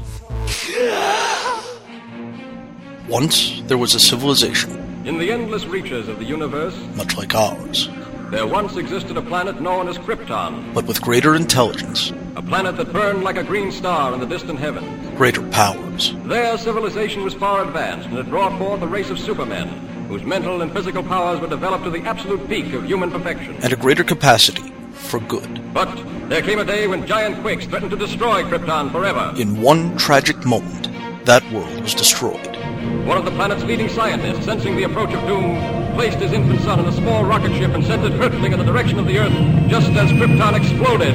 [3.09, 4.71] Once there was a civilization.
[5.07, 7.88] In the endless reaches of the universe, much like ours,
[8.31, 10.75] there once existed a planet known as Krypton.
[10.75, 12.12] But with greater intelligence.
[12.37, 14.85] A planet that burned like a green star in the distant heaven.
[15.16, 16.14] Greater powers.
[16.25, 19.68] Their civilization was far advanced and had brought forth a race of supermen
[20.09, 23.57] whose mental and physical powers were developed to the absolute peak of human perfection.
[23.62, 25.73] And a greater capacity for good.
[25.73, 25.88] But
[26.29, 29.33] there came a day when giant quakes threatened to destroy Krypton forever.
[29.40, 30.90] In one tragic moment,
[31.25, 32.58] that world was destroyed.
[33.07, 35.57] One of the planet's leading scientists, sensing the approach of doom,
[35.94, 38.64] placed his infant son in a small rocket ship and sent it hurtling in the
[38.64, 39.33] direction of the Earth
[39.68, 41.14] just as Krypton exploded.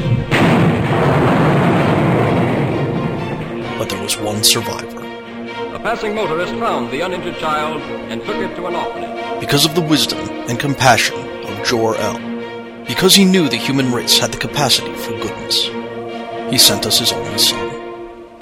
[3.77, 4.99] But there was one survivor.
[5.75, 7.81] A passing motorist found the uninjured child
[8.11, 9.39] and took it to an orphanage.
[9.39, 12.85] Because of the wisdom and compassion of Jor-El.
[12.85, 15.67] Because he knew the human race had the capacity for goodness.
[16.51, 17.62] He sent us his only son.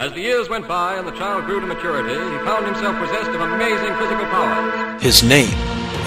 [0.01, 3.29] As the years went by and the child grew to maturity, he found himself possessed
[3.29, 4.99] of amazing physical powers.
[4.99, 5.53] His name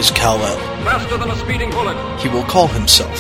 [0.03, 0.59] is Kal-El.
[0.83, 1.95] Faster than a speeding bullet.
[2.19, 3.15] He will call himself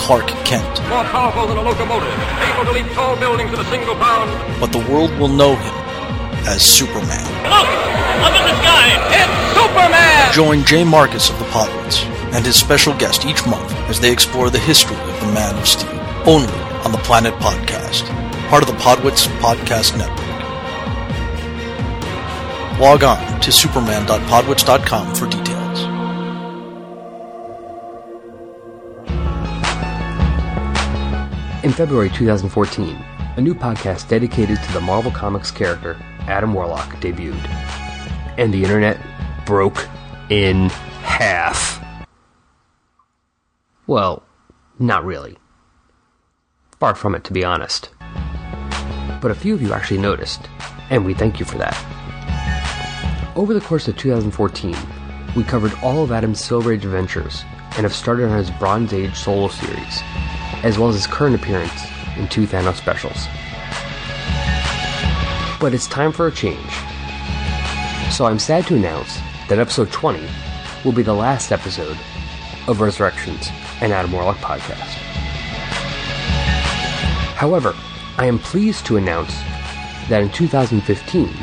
[0.00, 0.80] Clark Kent.
[0.88, 2.08] More powerful than a locomotive,
[2.40, 4.32] able to leap tall buildings in a single bound.
[4.58, 5.74] But the world will know him
[6.48, 7.28] as Superman.
[7.44, 7.68] Look!
[8.24, 8.88] Up in the sky!
[9.20, 10.32] It's Superman!
[10.32, 12.00] Join Jay Marcus of the Podwits
[12.32, 15.68] and his special guest each month as they explore the history of the Man of
[15.68, 16.00] Steel.
[16.24, 18.08] Only on the Planet Podcast
[18.48, 20.18] part of the Podwits Podcast Network.
[22.78, 25.80] Log on to superman.podwits.com for details.
[31.64, 32.96] In February 2014,
[33.36, 37.48] a new podcast dedicated to the Marvel Comics character Adam Warlock debuted.
[38.36, 38.98] And the internet
[39.46, 39.88] broke
[40.28, 40.68] in
[41.02, 41.82] half.
[43.86, 44.22] Well,
[44.78, 45.38] not really.
[46.78, 47.88] Far from it, to be honest
[49.24, 50.50] but a few of you actually noticed,
[50.90, 51.74] and we thank you for that.
[53.34, 54.76] Over the course of 2014,
[55.34, 59.16] we covered all of Adam's Silver Age adventures and have started on his Bronze Age
[59.16, 60.02] solo series,
[60.62, 61.72] as well as his current appearance
[62.18, 63.26] in two Thanos specials.
[65.58, 66.60] But it's time for a change.
[68.12, 70.22] So I'm sad to announce that episode 20
[70.84, 71.96] will be the last episode
[72.68, 73.48] of Resurrections
[73.80, 74.92] and Adam Warlock podcast.
[77.36, 77.74] However,
[78.16, 79.34] I am pleased to announce
[80.08, 81.34] that in 2015,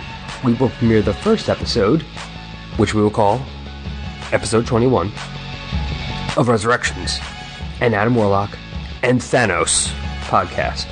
[0.45, 2.01] we will premiere the first episode,
[2.77, 3.41] which we will call
[4.31, 5.07] Episode 21
[6.38, 7.19] of Resurrections,
[7.81, 8.57] and Adam Warlock
[9.03, 10.88] and Thanos podcast.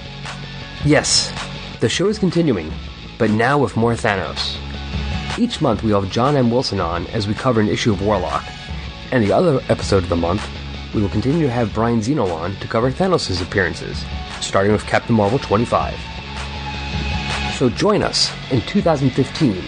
[0.83, 1.31] Yes,
[1.79, 2.73] the show is continuing,
[3.17, 4.57] but now with more Thanos.
[5.39, 6.51] Each month we have John M.
[6.51, 8.43] Wilson on as we cover an issue of Warlock,
[9.13, 10.45] and the other episode of the month,
[10.93, 14.03] we will continue to have Brian Zeno on to cover Thanos' appearances
[14.41, 15.95] starting with Captain Marvel 25.
[17.57, 19.61] So join us in 2015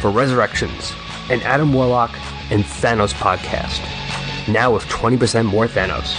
[0.00, 0.92] for Resurrections,
[1.30, 2.10] an Adam Warlock
[2.50, 3.80] and Thanos podcast.
[4.52, 6.16] Now with 20% more Thanos.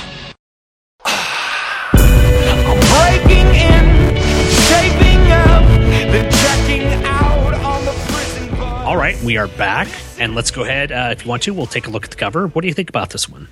[2.96, 4.16] breaking in,
[4.52, 5.64] shaping up,
[6.12, 8.86] then checking out on the prison bus.
[8.86, 9.88] All right, we are back,
[10.20, 10.92] and let's go ahead.
[10.92, 12.48] Uh, if you want to, we'll take a look at the cover.
[12.48, 13.48] What do you think about this one?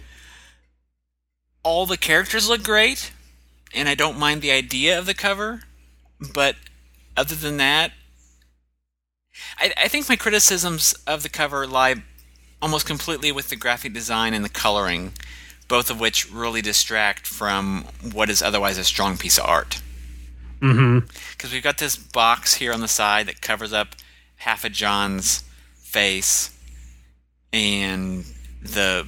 [1.64, 3.12] All the characters look great
[3.74, 5.62] and I don't mind the idea of the cover,
[6.34, 6.56] but
[7.18, 7.92] other than that,
[9.58, 11.96] I, I think my criticisms of the cover lie
[12.62, 15.14] almost completely with the graphic design and the coloring,
[15.68, 19.82] both of which really distract from what is otherwise a strong piece of art.
[20.60, 21.52] Because mm-hmm.
[21.52, 23.96] we've got this box here on the side that covers up
[24.38, 25.44] half of John's
[25.76, 26.58] face,
[27.52, 28.26] and
[28.62, 29.08] the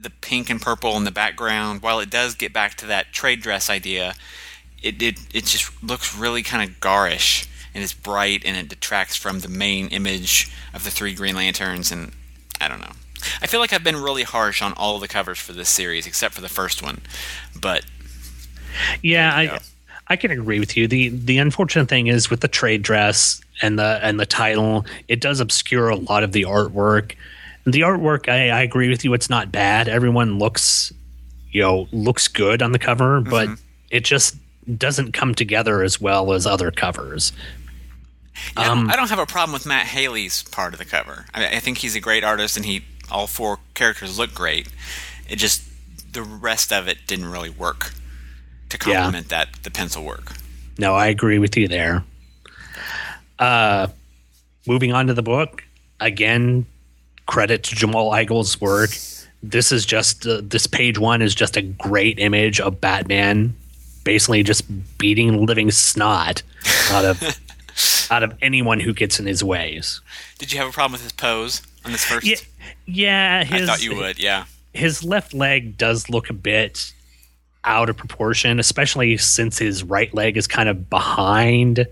[0.00, 3.42] the pink and purple in the background, while it does get back to that trade
[3.42, 4.14] dress idea,
[4.82, 9.16] it it, it just looks really kind of garish and it's bright and it detracts
[9.16, 12.12] from the main image of the three Green Lanterns and
[12.60, 12.92] I don't know.
[13.42, 16.34] I feel like I've been really harsh on all the covers for this series except
[16.34, 17.02] for the first one,
[17.58, 17.84] but
[19.02, 19.58] Yeah, I go.
[20.08, 20.88] I can agree with you.
[20.88, 25.20] the The unfortunate thing is with the trade dress and the and the title, it
[25.20, 27.14] does obscure a lot of the artwork.
[27.64, 29.12] The artwork, I, I agree with you.
[29.14, 29.88] It's not bad.
[29.88, 30.92] Everyone looks,
[31.52, 33.54] you know, looks good on the cover, but Mm-hmm.
[33.90, 34.36] it just
[34.78, 37.32] doesn't come together as well as other covers.
[38.56, 40.84] Yeah, I, don't, Um, I don't have a problem with Matt Haley's part of the
[40.84, 41.26] cover.
[41.34, 44.68] I, I think he's a great artist, and he all four characters look great.
[45.28, 45.64] It just
[46.12, 47.92] the rest of it didn't really work
[48.70, 48.94] to Yeah.
[49.02, 50.32] complement that the pencil work.
[50.78, 52.04] No, I agree with you there.
[53.38, 53.88] Uh,
[54.66, 55.64] moving on to the book
[55.98, 56.66] again.
[57.30, 58.90] Credit to Jamal Igle's work.
[59.40, 63.54] This is just uh, this page one is just a great image of Batman,
[64.02, 64.64] basically just
[64.98, 66.42] beating living snot
[66.90, 67.22] out of
[68.10, 70.00] out of anyone who gets in his ways.
[70.40, 72.26] Did you have a problem with his pose on this first?
[72.26, 72.36] Yeah,
[72.86, 73.44] yeah.
[73.48, 74.18] I thought you would.
[74.18, 76.92] Yeah, his left leg does look a bit
[77.62, 81.86] out of proportion, especially since his right leg is kind of behind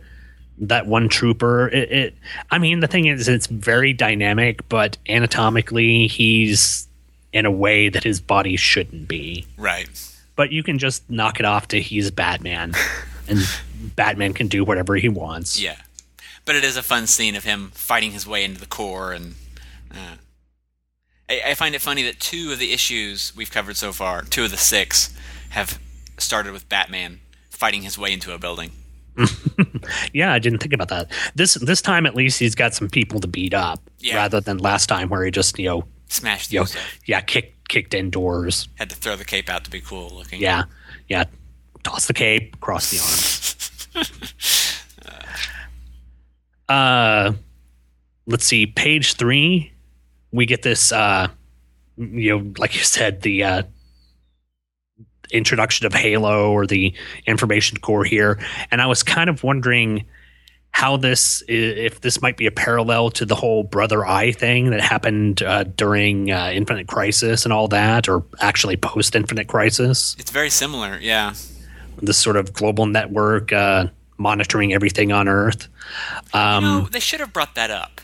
[0.61, 1.69] that one trooper.
[1.69, 2.15] It, it
[2.51, 6.89] I mean, the thing is, it's very dynamic, but anatomically, he's
[7.33, 9.47] in a way that his body shouldn't be.
[9.57, 9.89] right.
[10.37, 12.73] But you can just knock it off to he's Batman,
[13.29, 13.41] and
[13.97, 15.61] Batman can do whatever he wants.
[15.61, 15.77] Yeah,
[16.45, 19.35] but it is a fun scene of him fighting his way into the core, and
[19.91, 20.17] uh,
[21.29, 24.45] I, I find it funny that two of the issues we've covered so far, two
[24.45, 25.13] of the six,
[25.51, 25.81] have
[26.19, 27.19] started with Batman
[27.51, 28.71] fighting his way into a building.
[30.13, 31.11] Yeah, I didn't think about that.
[31.35, 34.17] This this time, at least, he's got some people to beat up, Yeah.
[34.17, 36.67] rather than last time where he just you know Smashed you know,
[37.07, 38.69] yeah, kicked kicked indoors.
[38.77, 40.41] Had to throw the cape out to be cool looking.
[40.41, 40.65] Yeah,
[41.09, 41.25] yeah.
[41.83, 42.99] Toss the cape across the
[43.99, 44.05] arm.
[46.69, 47.33] uh,
[48.27, 48.67] let's see.
[48.67, 49.73] Page three,
[50.33, 50.93] we get this.
[50.93, 51.29] Uh,
[51.97, 53.63] you know, like you said, the uh,
[55.31, 56.95] introduction of Halo or the
[57.27, 58.39] information core here,
[58.71, 60.05] and I was kind of wondering
[60.71, 64.81] how this, if this might be a parallel to the whole brother eye thing that
[64.81, 70.31] happened uh, during uh, infinite crisis and all that or actually post infinite crisis It's
[70.31, 70.99] very similar.
[71.01, 71.35] Yeah.
[72.01, 73.89] this sort of global network uh,
[74.19, 75.69] monitoring everything on earth
[76.33, 78.01] um, no, they should have brought that up.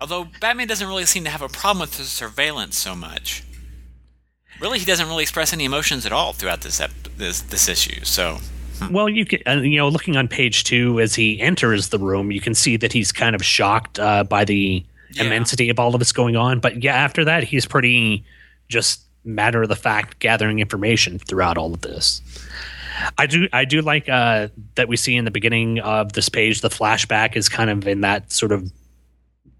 [0.00, 3.42] Although Batman doesn't really seem to have a problem with the surveillance so much.
[4.60, 8.04] Really, he doesn't really express any emotions at all throughout this ep- this this issue.
[8.04, 8.38] So
[8.90, 12.30] well you can uh, you know looking on page two as he enters the room
[12.30, 15.24] you can see that he's kind of shocked uh, by the Yeah.
[15.24, 18.24] immensity of all of this going on but yeah after that he's pretty
[18.68, 22.22] just matter of the fact gathering information throughout all of this
[23.18, 26.60] I do I do like uh, that we see in the beginning of this page
[26.60, 28.70] the flashback is kind of in that sort of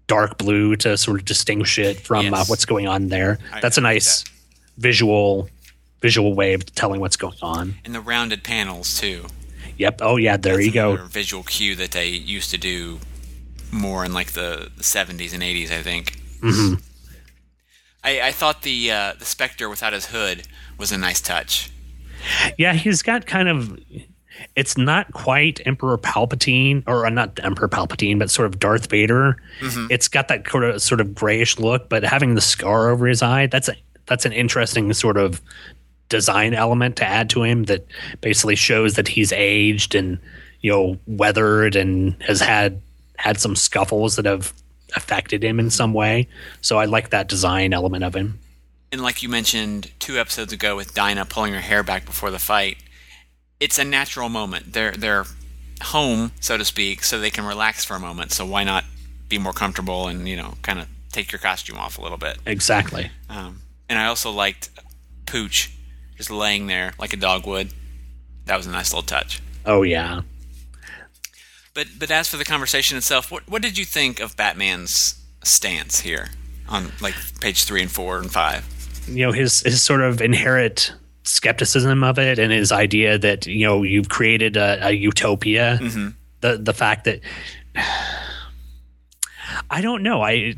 [0.07, 3.37] dark blue to sort of distinguish it from uh, what's going on there.
[3.53, 4.29] I- That's a nice that.
[4.79, 5.49] Visual
[6.01, 7.75] visual way of telling what's going on.
[7.85, 9.25] and the rounded panels too.
[9.77, 9.99] Yep.
[10.01, 10.95] Oh yeah, there That's you go.
[11.07, 12.99] Visual cue that they used to do
[13.71, 16.17] more in like the, 70s and 80s, I think.
[16.41, 16.75] hmm
[18.03, 21.69] I, I thought the uh, the Spectre without his hood was a nice touch.
[22.57, 23.77] Yeah, he's got kind of.
[24.55, 29.35] It's not quite Emperor Palpatine, or uh, not Emperor Palpatine, but sort of Darth Vader.
[29.89, 33.21] It's got that sort of sort of grayish look, but having the scar over his
[33.21, 33.47] eye,
[34.09, 35.41] that's an interesting sort of
[36.09, 37.85] design element to add to him that
[38.19, 40.19] basically shows that he's aged and
[40.61, 42.81] you know weathered and has had
[43.17, 44.53] had some scuffles that have
[44.95, 46.27] affected him in some way.
[46.61, 48.39] So I like that design element of him.
[48.91, 52.39] And like you mentioned two episodes ago with Dinah pulling her hair back before the
[52.39, 52.77] fight,
[53.59, 54.73] it's a natural moment.
[54.73, 55.25] They're they're
[55.81, 58.31] home, so to speak, so they can relax for a moment.
[58.31, 58.83] So why not
[59.27, 62.39] be more comfortable and you know kind of take your costume off a little bit?
[62.47, 63.11] Exactly.
[63.29, 64.69] Um, and I also liked
[65.25, 65.71] Pooch
[66.17, 67.73] just laying there like a dog would.
[68.45, 69.41] That was a nice little touch.
[69.65, 70.21] Oh yeah.
[71.73, 76.01] But but as for the conversation itself, what what did you think of Batman's stance
[76.01, 76.29] here
[76.67, 78.65] on like page three and four and five?
[79.09, 83.65] you know his his sort of inherent skepticism of it and his idea that you
[83.65, 86.09] know you've created a, a utopia mm-hmm.
[86.41, 87.21] the the fact that
[89.69, 90.55] i don't know i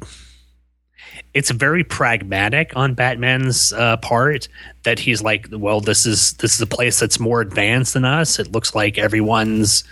[1.34, 4.48] it's very pragmatic on batman's uh, part
[4.84, 8.40] that he's like well this is this is a place that's more advanced than us
[8.40, 9.84] it looks like everyone's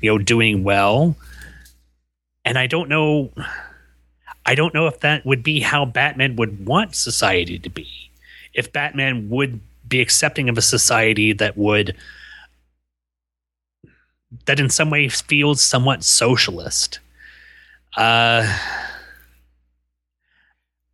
[0.00, 1.16] you know doing well
[2.44, 3.30] and i don't know
[4.46, 7.88] I don't know if that would be how Batman would want society to be.
[8.52, 11.96] If Batman would be accepting of a society that would
[14.46, 16.98] that in some way feels somewhat socialist.
[17.96, 18.58] Uh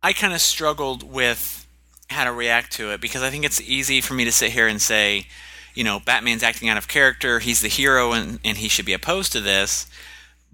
[0.03, 1.65] I kind of struggled with
[2.09, 4.67] how to react to it because I think it's easy for me to sit here
[4.67, 5.27] and say,
[5.75, 8.93] you know, Batman's acting out of character, he's the hero and, and he should be
[8.93, 9.89] opposed to this.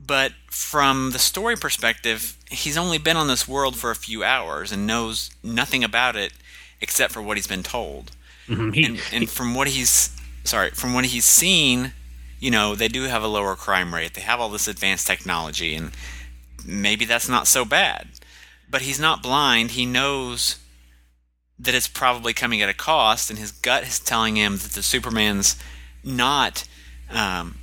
[0.04, 4.72] But from the story perspective, he's only been on this world for a few hours
[4.72, 6.34] and knows nothing about it
[6.82, 8.12] except for what he's been told.
[8.48, 10.12] mhm, he- and, and from what he's
[10.44, 11.94] sorry, from what he's seen,
[12.40, 14.14] you know, they do have a lower crime rate.
[14.14, 15.92] They have all this advanced technology, and
[16.64, 18.08] maybe that's not so bad.
[18.70, 19.72] But he's not blind.
[19.72, 20.58] He knows
[21.60, 24.84] that it's probably coming at a cost, and his gut is telling him that the
[24.84, 25.56] Superman's
[26.04, 26.68] not
[27.10, 27.58] um,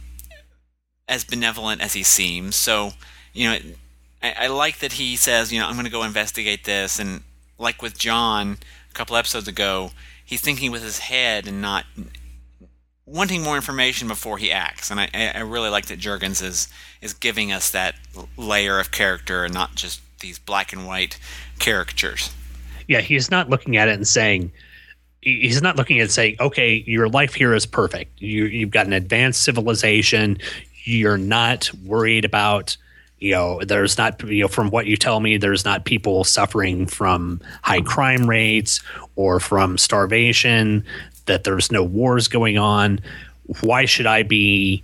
[1.09, 2.57] as benevolent as he seems.
[2.57, 2.93] So,
[3.33, 3.59] you know,
[4.23, 7.23] I, I like that he says, you know, I'm going to go investigate this, and
[7.59, 8.59] like with John
[8.91, 9.91] a couple episodes ago,
[10.25, 11.85] he's thinking with his head and not
[13.07, 14.91] wanting more information before he acts.
[14.91, 16.69] And I, I really like that Jurgens is
[17.01, 17.95] is giving us that
[18.37, 21.19] layer of character and not just these black and white
[21.61, 22.33] caricatures.
[22.89, 24.51] yeah, he's not looking at it and saying
[25.21, 28.21] he's not looking at saying, okay, your life here is perfect.
[28.21, 30.39] You you've got an advanced civilization.
[30.85, 32.77] You're not worried about
[33.19, 36.87] you know there's not you know from what you tell me there's not people suffering
[36.87, 38.83] from high crime rates
[39.17, 40.85] or from starvation
[41.27, 43.01] that there's no wars going on
[43.61, 44.83] why should i be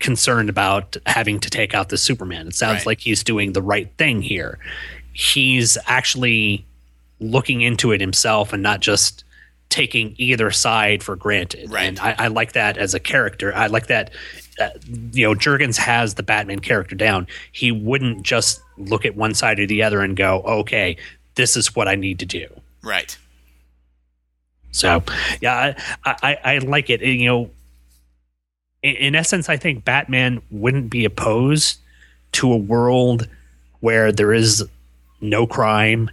[0.00, 2.86] concerned about having to take out the superman it sounds Right.
[2.86, 4.58] like he's doing the right thing here
[5.12, 6.64] he's actually
[7.20, 9.24] looking into it himself and not just
[9.70, 11.70] taking either side for granted.
[11.70, 11.82] Right.
[11.88, 13.54] And I, I like that as a character.
[13.54, 14.12] I like that.
[14.58, 14.70] Uh,
[15.12, 17.26] you know, Jurgens has the Batman character down.
[17.52, 20.96] He wouldn't just look at one side or the other and go, "Okay,
[21.34, 22.46] this is what I need to do."
[22.82, 23.18] Right.
[24.70, 25.02] So,
[25.40, 27.00] yeah, I, I, I like it.
[27.02, 27.50] You know,
[28.82, 31.78] in, in essence, I think Batman wouldn't be opposed
[32.32, 33.28] to a world
[33.80, 34.64] where there is
[35.20, 36.10] no crime,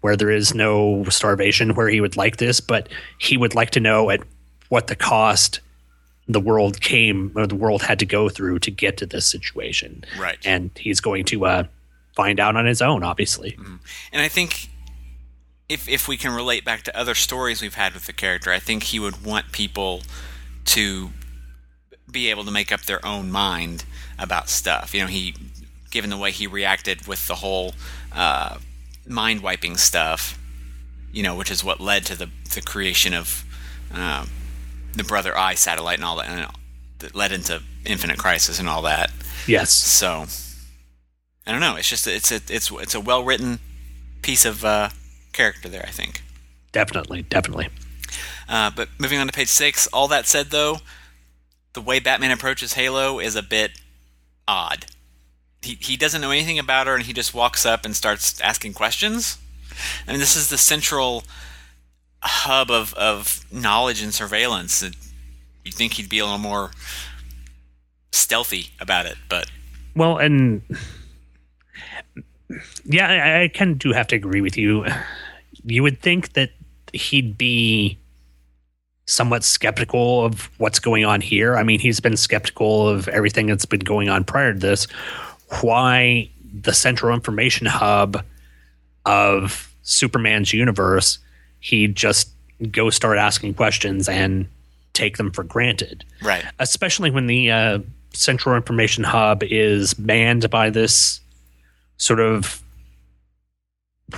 [0.00, 2.88] where there is no starvation, where he would like this, but
[3.18, 4.20] he would like to know at
[4.68, 5.60] what the cost
[6.30, 10.04] the world came or the world had to go through to get to this situation.
[10.18, 10.38] Right.
[10.44, 11.64] And he's going to uh,
[12.14, 13.56] find out on his own, obviously.
[14.12, 14.68] And I think
[15.68, 18.58] if if we can relate back to other stories we've had with the character, I
[18.58, 20.02] think he would want people
[20.66, 21.10] to
[22.10, 23.84] be able to make up their own mind
[24.18, 24.94] about stuff.
[24.94, 25.34] You know, he
[25.90, 27.74] given the way he reacted with the whole
[28.12, 28.58] uh,
[29.06, 30.38] mind wiping stuff,
[31.12, 33.44] you know, which is what led to the the creation of
[33.92, 34.30] um,
[34.94, 36.46] the Brother Eye satellite and all that, and
[36.98, 39.10] that led into Infinite Crisis and all that.
[39.46, 39.72] Yes.
[39.72, 40.26] So
[41.46, 41.76] I don't know.
[41.76, 43.58] It's just it's a it's it's a well written
[44.22, 44.90] piece of uh,
[45.32, 45.84] character there.
[45.86, 46.22] I think.
[46.72, 47.22] Definitely.
[47.22, 47.68] Definitely.
[48.48, 49.86] Uh, but moving on to page six.
[49.88, 50.78] All that said, though,
[51.78, 53.70] the way Batman approaches Halo is a bit
[54.48, 54.86] odd.
[55.62, 58.74] He he doesn't know anything about her, and he just walks up and starts asking
[58.74, 59.38] questions.
[60.06, 61.22] I mean, this is the central
[62.20, 64.82] hub of of knowledge and surveillance.
[64.82, 66.72] You'd think he'd be a little more
[68.10, 69.48] stealthy about it, but
[69.94, 70.62] Well, and
[72.84, 74.84] yeah, I, I kind of do have to agree with you.
[75.64, 76.50] You would think that
[76.92, 77.98] he'd be
[79.08, 81.56] somewhat skeptical of what's going on here.
[81.56, 84.86] I mean, he's been skeptical of everything that's been going on prior to this.
[85.60, 86.30] Why
[86.60, 88.24] the central information hub
[89.06, 91.18] of Superman's universe,
[91.60, 92.30] he'd just
[92.70, 94.46] go start asking questions and
[94.92, 96.44] take them for granted right.
[96.58, 97.78] especially when the uh,
[98.12, 101.20] central information hub is manned by this
[101.98, 102.60] sort of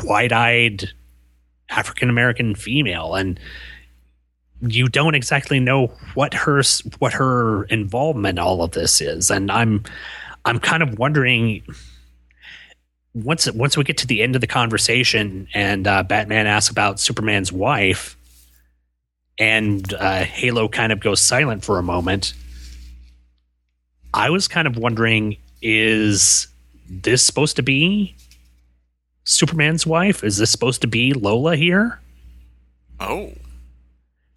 [0.04, 0.88] wide-eyed
[1.70, 3.38] African American female, and
[4.62, 6.62] you don't exactly know what her
[6.98, 9.84] what her involvement in all of this is, and I'm
[10.44, 11.62] I'm kind of wondering.
[13.12, 17.00] Once once we get to the end of the conversation and uh, Batman asks about
[17.00, 18.16] Superman's wife,
[19.36, 22.34] and uh, Halo kind of goes silent for a moment.
[24.14, 26.46] I was kind of wondering is
[26.88, 28.14] this supposed to be
[29.24, 30.24] Superman's wife?
[30.24, 32.00] Is this supposed to be Lola here?
[32.98, 33.32] Oh,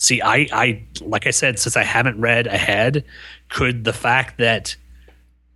[0.04, 3.06] See, I, I, like I said, since I haven't read ahead,
[3.48, 4.76] could the fact that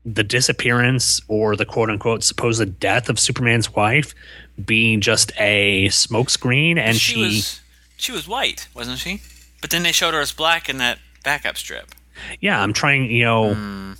[0.05, 4.15] the disappearance or the quote unquote supposed death of Superman's wife
[4.63, 7.59] being just a smokescreen and she, she, was
[7.97, 9.21] she was white, wasn't she?
[9.59, 11.93] But then they showed her as black in that backup strip.
[12.39, 13.95] yeah, I'm trying, you know,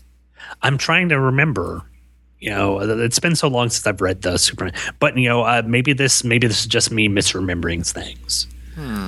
[0.62, 1.84] I'm trying to remember
[2.40, 5.64] You know, it's been so long since I've read the Superman, but you know, uh,
[5.66, 8.48] maybe this maybe this is just me misremembering things.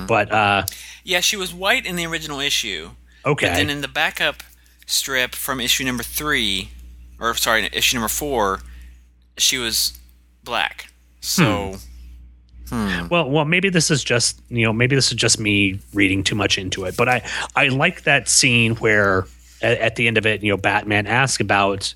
[0.07, 0.65] But uh,
[1.03, 2.91] Yeah, she was white in the original issue.
[3.25, 4.43] okay, But then in the backup
[4.85, 6.71] strip from issue number three,
[7.19, 8.61] or sorry, issue number four,
[9.37, 9.97] she was
[10.43, 10.91] black.
[11.21, 11.77] So
[12.69, 13.07] Hmm.
[13.09, 16.35] Well, well, maybe this is just you know maybe this is just me reading too
[16.35, 16.95] much into it.
[16.95, 19.25] But I I like that scene where
[19.63, 21.93] at, at the end of it, you know, Batman asks about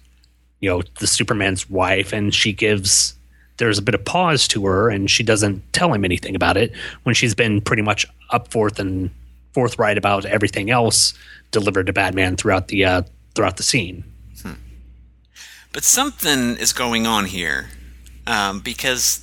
[0.61, 3.13] you know the Superman's wife, and she gives
[3.63, 6.73] there's a bit of pause to her, and she doesn't tell him anything about it
[7.03, 9.09] when she's been pretty much up forth and
[9.53, 11.13] forthright about everything else
[11.51, 13.01] delivered to Batman throughout the uh,
[13.35, 14.03] throughout the scene.
[15.71, 17.69] But something is going on here
[18.27, 19.21] um, because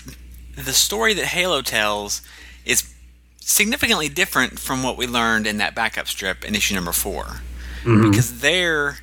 [0.56, 2.22] the story that Halo tells
[2.64, 2.92] is
[3.40, 7.42] significantly different from what we learned in that backup strip in issue number 4
[8.10, 8.98] Because there,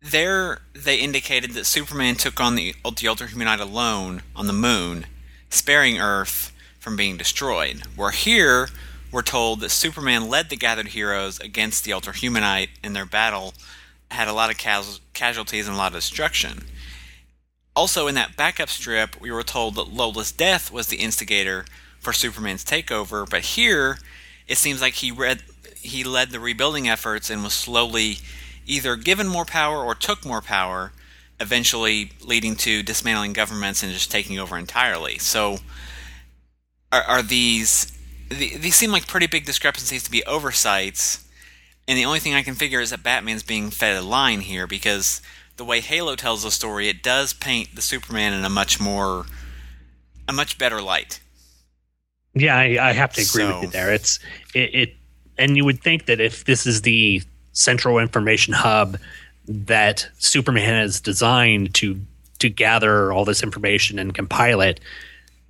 [0.00, 5.06] there they indicated that Superman took on the, the Ultra Humanite alone on the moon,
[5.50, 7.82] sparing Earth from being destroyed.
[7.96, 8.68] Where here,
[9.10, 13.54] we're told that Superman led the gathered heroes against the Ultra Humanite in their battle,
[14.10, 16.64] had a lot of cas- casualties and a lot of destruction.
[17.74, 21.64] Also, in that backup strip, we were told that Lola's death was the instigator
[22.00, 23.98] for Superman's takeover, but here
[24.46, 25.42] it seems like he read
[25.76, 28.18] he led the rebuilding efforts and was slowly
[28.68, 30.92] either given more power or took more power,
[31.40, 35.18] eventually leading to dismantling governments and just taking over entirely.
[35.18, 35.58] So,
[36.92, 37.92] are, are these
[38.30, 41.24] these seem like pretty big discrepancies to be oversights?
[41.88, 44.66] And the only thing I can figure is that Batman's being fed a line here
[44.66, 45.22] because
[45.56, 49.24] the way Halo tells the story, it does paint the Superman in a much more,
[50.28, 51.20] a much better light.
[52.34, 53.92] Yeah, I, I have to agree So- with you there.
[53.92, 54.18] It's
[54.54, 54.96] it, it,
[55.38, 57.22] and you would think that if this is the
[57.58, 58.98] central information hub
[59.48, 62.00] that Superman has designed to
[62.38, 64.78] to gather all this information and compile it,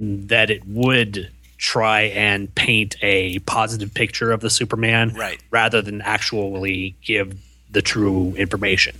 [0.01, 5.39] that it would try and paint a positive picture of the Superman, Right.
[5.51, 7.37] rather than actually give
[7.71, 8.97] the true information.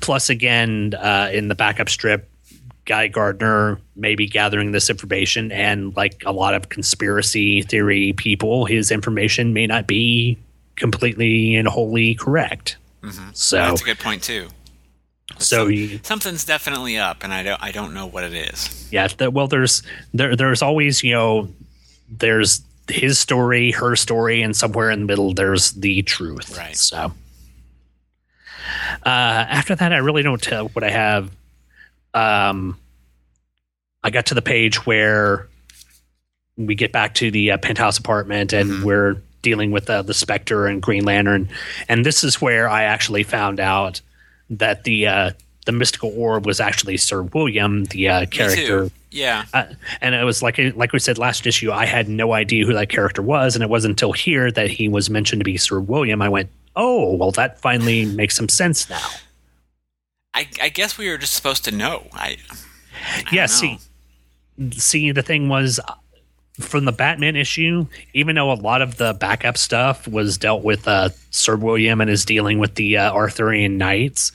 [0.00, 2.30] Plus, again, uh, in the backup strip,
[2.86, 8.64] Guy Gardner may be gathering this information, and like a lot of conspiracy theory people,
[8.64, 10.38] his information may not be
[10.76, 12.76] completely and wholly correct.
[13.34, 14.48] So, That's a good point too.
[15.38, 18.88] so you, Something's definitely up, and I don't, I don't know what it is.
[18.90, 19.06] yeah.
[19.06, 21.48] th- well, there's there there's always you know
[22.08, 26.56] there's his story, her story, and somewhere in the middle there's the truth.
[26.58, 26.76] Right.
[26.76, 27.12] So,
[29.04, 31.30] uh, after that, I really don't tell what I have.
[32.14, 32.78] Um,
[34.02, 35.48] I got to the page where
[36.56, 39.16] we get back to the uh, penthouse apartment and we're
[39.46, 41.48] dealing with uh, the Spectre and Green Lantern,
[41.88, 44.00] and this is where I actually found out
[44.50, 45.30] that the uh,
[45.66, 48.90] the mystical orb was actually Sir William, the uh, character.
[49.12, 49.44] Yeah.
[49.54, 49.66] Uh,
[50.00, 52.88] and it was like like we said last issue, I had no idea who that
[52.88, 56.20] character was, and it wasn't until here that he was mentioned to be Sir William.
[56.20, 59.08] I went, oh, well, that finally makes some sense now.
[60.34, 62.08] I, I guess we were just supposed to know.
[62.12, 62.36] I,
[63.14, 63.78] I yeah, see,
[64.72, 65.78] see, the thing was
[66.60, 70.88] from the Batman issue, even though a lot of the backup stuff was dealt with
[70.88, 74.32] uh, Sir William and is dealing with the uh, Arthurian knights,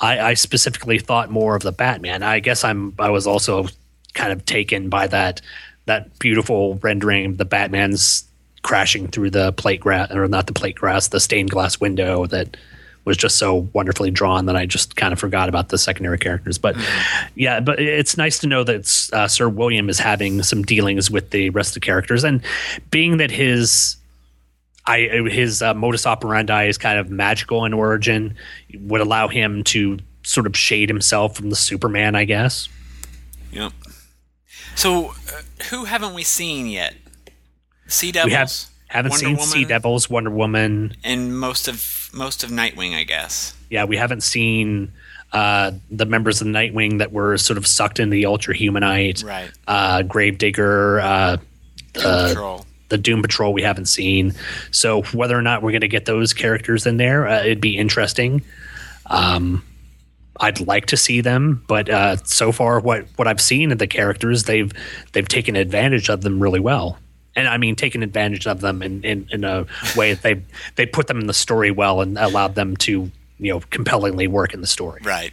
[0.00, 2.22] I, I specifically thought more of the Batman.
[2.22, 3.66] I guess I'm I was also
[4.14, 5.40] kind of taken by that
[5.86, 8.24] that beautiful rendering of the Batman's
[8.62, 12.56] crashing through the plate grass or not the plate grass, the stained glass window that
[13.06, 16.58] was just so wonderfully drawn that I just kind of forgot about the secondary characters.
[16.58, 16.76] But
[17.34, 21.30] yeah, but it's nice to know that uh, Sir William is having some dealings with
[21.30, 22.42] the rest of the characters, and
[22.90, 23.96] being that his
[24.86, 28.34] I his uh, modus operandi is kind of magical in origin,
[28.80, 32.68] would allow him to sort of shade himself from the Superman, I guess.
[33.52, 33.72] Yep.
[34.74, 35.12] So, uh,
[35.70, 36.94] who haven't we seen yet?
[37.86, 38.30] Sea Devils.
[38.30, 38.52] we have
[38.88, 40.96] haven't Wonder seen Woman, Sea Devils, Wonder Woman.
[41.02, 43.54] and most of most of Nightwing, I guess.
[43.70, 44.92] Yeah, we haven't seen
[45.32, 49.24] uh, the members of Nightwing that were sort of sucked into the Ultra Humanite.
[49.24, 49.50] Right.
[49.66, 51.36] Uh, Gravedigger, uh,
[51.98, 52.66] Uh, Patrol.
[52.88, 54.32] the Doom Patrol we haven't seen.
[54.70, 57.76] So whether or not we're going to get those characters in there, uh, it'd be
[57.76, 58.42] interesting.
[59.06, 59.62] Um,
[60.38, 63.86] I'd like to see them, but uh, so far, what what I've seen of the
[63.86, 64.70] characters, they've
[65.12, 66.98] they've taken advantage of them really well.
[67.36, 70.42] And I mean, taken advantage of them in, in, in a way that they
[70.74, 74.54] they put them in the story well and allowed them to you know compellingly work
[74.54, 75.00] in the story.
[75.04, 75.32] Right.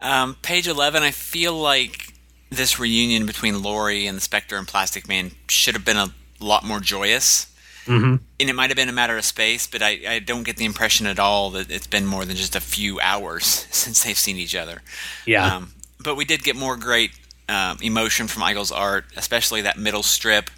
[0.00, 2.12] Um, page 11, I feel like
[2.50, 6.64] this reunion between Lori and the Spectre and Plastic Man should have been a lot
[6.64, 7.46] more joyous.
[7.86, 8.20] Mhm.
[8.38, 10.64] and it might have been a matter of space, but I, I don't get the
[10.64, 14.36] impression at all that it's been more than just a few hours since they've seen
[14.36, 14.82] each other.
[15.26, 15.56] Yeah.
[15.56, 17.10] Um, but we did get more great
[17.48, 20.48] um, emotion from Igle's art, especially that middle strip,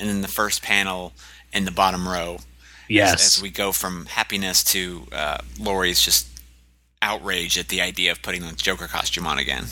[0.00, 1.12] and then the first panel
[1.52, 2.38] in the bottom row.
[2.88, 3.14] yes.
[3.14, 6.26] As, as we go from happiness to uh, Lori's just
[7.02, 9.64] outrage at the idea of putting the Joker costume on again.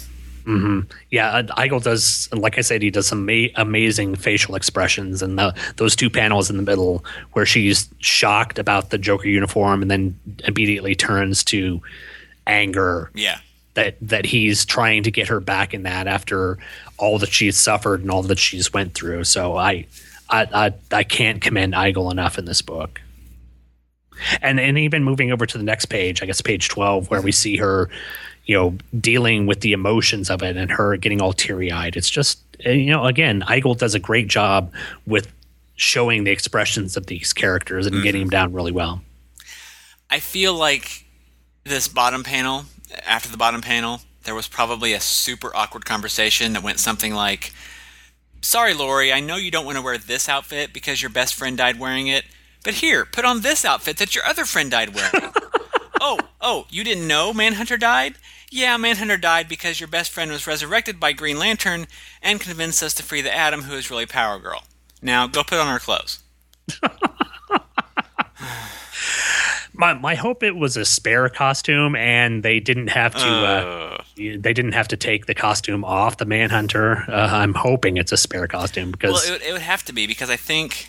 [1.11, 5.39] Yeah, uh, Igle does, like I said, he does some ma- amazing facial expressions, and
[5.39, 7.05] the, those two panels in the middle
[7.35, 11.83] where she's shocked about the Joker uniform and then immediately turns to
[12.47, 13.41] anger Yeah.
[13.75, 16.57] that that he's trying to get her back in that after
[16.97, 19.25] all that she's suffered and all that she's went through.
[19.25, 19.85] So I,
[20.31, 23.01] I, I, I can't commend Igle enough in this book.
[24.43, 27.31] And and even moving over to the next page, I guess page twelve, where we
[27.31, 27.89] see her,
[28.47, 31.97] you know, dealing with the emotions of it and her getting all teary eyed.
[31.97, 34.73] It's just uh, you know, again, Igle does a great job
[35.07, 35.33] with
[35.77, 39.01] showing the expressions of these characters and getting them down really well.
[40.11, 41.05] I feel like
[41.63, 42.65] this bottom panel,
[43.07, 47.53] after the bottom panel, there was probably a super awkward conversation that went something like,
[48.41, 51.57] Sorry, Lori, I know you don't want to wear this outfit because your best friend
[51.57, 52.25] died wearing it,
[52.65, 55.33] but here, put on this outfit that your other friend died wearing.
[56.01, 58.15] oh, oh, you didn't know Manhunter died?
[58.51, 61.87] Yeah, Manhunter died because your best friend was resurrected by Green Lantern
[62.23, 64.65] and convinced us to free the Atom, who is really Power Girl.
[65.03, 66.23] Now, go put on her clothes.
[69.79, 74.53] My my hope it was a spare costume and they didn't have to uh, they
[74.53, 77.05] didn't have to take the costume off the Manhunter.
[77.09, 79.93] Uh, I'm hoping it's a spare costume because Well, it, would- it would have to
[79.93, 80.89] be because I think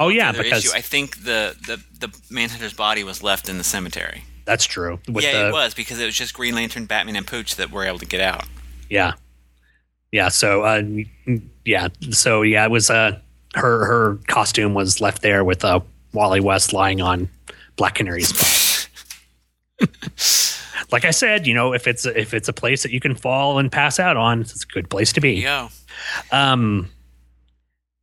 [0.00, 0.76] oh yeah because issue.
[0.76, 4.24] I think the, the, the Manhunter's body was left in the cemetery.
[4.44, 4.98] that's true.
[5.08, 7.70] With yeah, the, it was because it was just Green Lantern, Batman, and Pooch that
[7.70, 8.46] were able to get out.
[8.88, 9.12] Yeah,
[10.10, 10.28] yeah.
[10.28, 10.82] So uh,
[11.64, 13.20] yeah, so yeah, it was uh
[13.54, 15.78] her her costume was left there with uh,
[16.12, 17.28] Wally West lying on
[17.80, 18.30] Black Canary's
[19.80, 19.90] body.
[20.92, 23.58] like I said, you know, if it's if it's a place that you can fall
[23.58, 25.40] and pass out on, it's a good place to be.
[25.42, 25.68] go.
[26.30, 26.90] Um,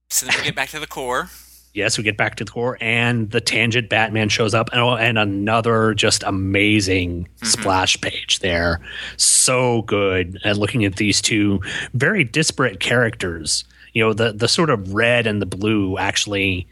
[0.10, 1.30] So then we get back to the core.
[1.74, 4.96] yes, we get back to the core, and the tangent Batman shows up, and, oh,
[4.96, 8.80] and another just amazing splash page there.
[9.18, 11.62] So good at looking at these two
[11.94, 13.64] very disparate characters.
[13.94, 16.66] You know, the the sort of red and the blue actually,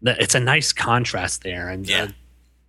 [0.00, 2.04] the, it's a nice contrast there, and Yeah.
[2.04, 2.08] uh,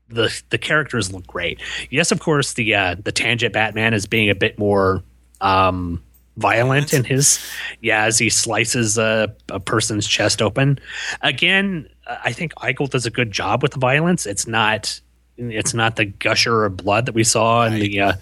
[0.10, 1.60] the the characters look great.
[1.90, 5.04] Yes, of course, the uh, the tangent Batman is being a bit more.
[5.42, 6.04] Um,
[6.38, 7.40] violent in his
[7.82, 10.78] yeah as he slices a, a person's chest open
[11.24, 11.90] again
[12.24, 15.02] i think Igle does a good job with the violence it's not
[15.38, 18.14] it's not the gusher of blood that we saw in the uh,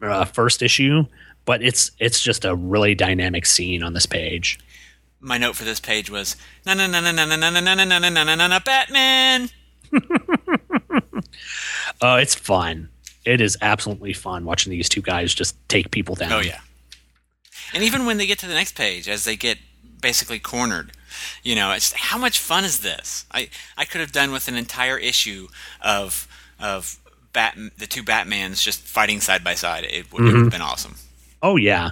[0.00, 1.04] uh, first issue
[1.44, 4.58] but it's it's just a really dynamic scene on this page
[5.20, 7.74] My note for this page was na na na na na na na na na
[7.74, 9.48] na na na na na na Batman.
[12.00, 12.88] Uh, it's fun
[13.24, 16.60] it is absolutely fun watching these two guys just take people down Oh yeah.
[17.72, 19.58] And even when they get to the next page, as they get
[20.00, 20.92] basically cornered,
[21.42, 23.26] you know, it's how much fun is this?
[23.32, 25.48] I I could have done with an entire issue
[25.80, 26.28] of
[26.60, 26.98] of
[27.32, 29.84] Bat the two Batmans just fighting side by side.
[29.84, 30.96] It would, it would have been awesome.
[31.42, 31.90] Oh yeah,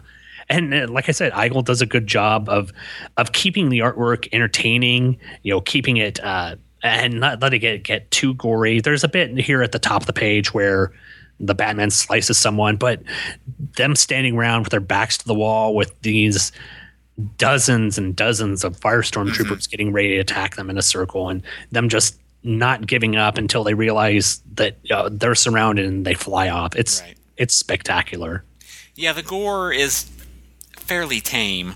[0.49, 2.73] and uh, like I said, Igle does a good job of
[3.17, 5.19] of keeping the artwork entertaining.
[5.43, 8.81] You know, keeping it uh, and not letting it get too gory.
[8.81, 10.93] There's a bit here at the top of the page where
[11.41, 13.03] the Batman slices someone, but
[13.77, 16.53] them standing around with their backs to the wall with these
[17.37, 21.43] dozens and dozens of firestorm troopers getting ready to attack them in a circle, and
[21.71, 26.49] them just not giving up until they realize that uh, they're surrounded and they fly
[26.49, 26.75] off.
[26.75, 27.17] It's Right.
[27.37, 28.45] it's spectacular.
[28.97, 30.11] Yeah, the gore is
[30.77, 31.75] fairly tame,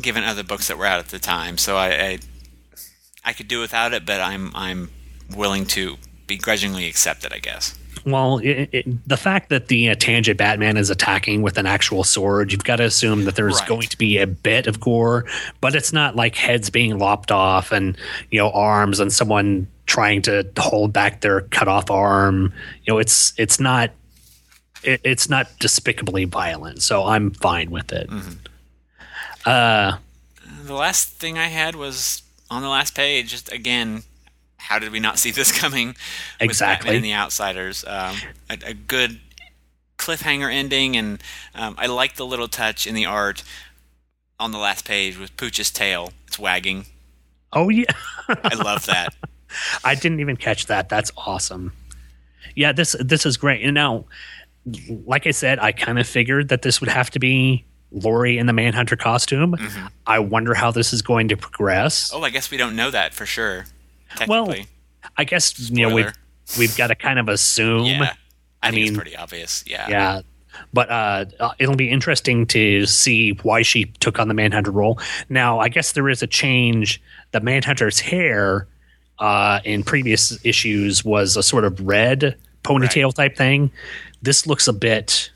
[0.00, 1.58] given other books that were out at the time.
[1.58, 2.18] So I, I,
[3.24, 4.90] I could do without it, but I'm I'm
[5.36, 5.96] willing to
[6.26, 7.32] begrudgingly accept it.
[7.32, 7.76] I guess.
[8.06, 12.02] Well, it, it, the fact that the uh, tangent Batman is attacking with an actual
[12.02, 13.68] sword, you've got to assume that there's Right.
[13.68, 15.26] going to be a bit of gore,
[15.60, 17.98] but it's not like heads being lopped off and
[18.30, 22.54] you know arms and someone trying to hold back their cut off arm.
[22.84, 23.90] You know, it's it's not
[24.82, 28.08] it, it's not despicably violent, so I'm fine with it.
[28.08, 28.32] Mm-hmm.
[29.44, 29.98] Uh,
[30.64, 33.30] The last thing I had was on the last page.
[33.30, 34.02] Just again,
[34.56, 35.88] how did we not see this coming?
[35.88, 35.96] With
[36.40, 36.96] Exactly.
[36.96, 37.84] And the Outsiders.
[37.86, 38.16] Um,
[38.48, 39.20] a, a good
[39.98, 41.22] cliffhanger ending, and
[41.54, 43.42] um, I like the little touch in the art
[44.38, 46.12] on the last page with Pooch's tail.
[46.26, 46.86] It's wagging.
[47.52, 47.84] oh yeah.
[48.28, 49.14] I love that.
[49.84, 50.88] I didn't even catch that.
[50.88, 51.72] That's awesome.
[52.54, 53.62] Yeah, this this is great.
[53.62, 54.04] And now,
[55.04, 58.46] like I said, I kind of figured that this would have to be Lori in
[58.46, 59.52] the Manhunter costume.
[59.52, 59.86] Mm-hmm.
[60.06, 62.10] I wonder how this is going to progress.
[62.12, 63.66] Oh, I guess we don't know that for sure.
[64.26, 64.54] well,
[65.16, 66.12] I guess you know we've
[66.58, 67.86] we've got to kind of assume.
[67.86, 68.14] yeah.
[68.62, 69.64] I, I mean, it's pretty obvious.
[69.66, 69.88] Yeah.
[69.88, 70.20] Yeah.
[70.72, 74.98] But uh, uh, it'll be interesting to see why she took on the Manhunter role.
[75.28, 77.00] Now, I guess there is a change.
[77.32, 78.66] The Manhunter's hair
[79.18, 83.70] uh, in previous issues was a sort of red ponytail type thing.
[84.22, 85.30] This looks a bit.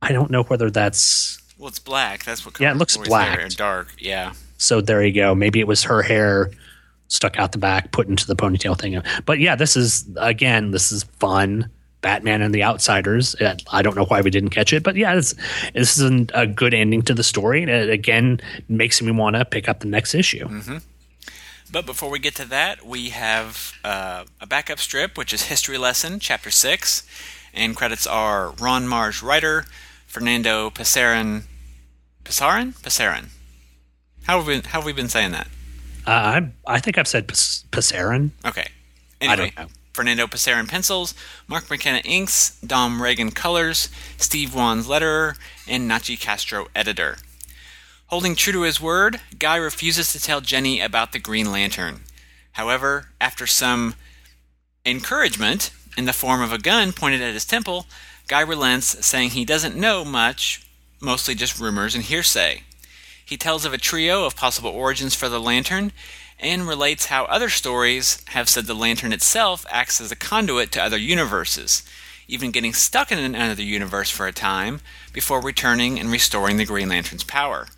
[0.00, 1.38] I don't know whether that's.
[1.58, 2.24] Well, it's black.
[2.24, 2.58] That's what.
[2.60, 3.40] Yeah, it looks black.
[3.40, 3.94] and dark.
[3.98, 4.34] Yeah.
[4.58, 5.34] So there you go.
[5.34, 6.50] Maybe it was her hair
[7.08, 9.00] stuck out the back, put into the ponytail thing.
[9.24, 11.70] But yeah, this is again, this is fun.
[12.02, 13.34] Batman and the Outsiders.
[13.36, 15.34] Uh, I don't know why we didn't catch it, but yeah, this,
[15.74, 17.62] this is a good ending to the story.
[17.62, 20.48] And it again makes me want to pick up the next issue.
[21.72, 25.78] But before we get to that, we have uh, a backup strip, which is History
[25.78, 27.04] Lesson, Chapter 6.
[27.52, 29.64] And credits are Ron Marz, writer,
[30.16, 31.42] Fernando Pasarin.
[32.24, 32.72] Pasarin?
[32.80, 33.26] Pasarin.
[34.24, 35.46] How have we, how have we been saying that?
[36.06, 38.30] Uh, I I think I've said Pas- Passarin.
[38.42, 38.66] Okay.
[39.20, 39.72] I Anyway, don't know.
[39.92, 41.14] Fernando Pasarin pencils,
[41.46, 45.36] Mark McKenna inks, Dom Regan colors, Steve Wands letterer,
[45.68, 47.18] and Nachie Castro editor.
[48.06, 52.04] Holding true to his word, Guy refuses to tell Jenny about the Green Lantern.
[52.52, 53.96] However, after some
[54.86, 57.84] encouragement in the form of a gun pointed at his temple,
[58.28, 60.66] Guy relents, saying he doesn't know much,
[61.00, 62.62] mostly just rumors and hearsay.
[63.24, 65.92] He tells of a trio of possible origins for the lantern
[66.38, 70.82] and relates how other stories have said the lantern itself acts as a conduit to
[70.82, 71.82] other universes,
[72.28, 74.80] even getting stuck in another universe for a time
[75.12, 77.68] before returning and restoring the Green Lantern's power.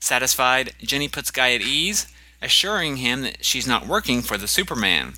[0.00, 2.06] Satisfied, Jenny puts Guy at ease,
[2.42, 5.14] assuring him that she's not working for the Superman.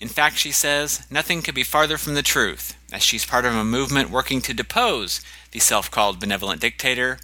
[0.00, 3.54] In fact, she says, nothing could be farther from the truth, as she's part of
[3.54, 5.20] a movement working to depose
[5.52, 7.18] the self called benevolent dictator,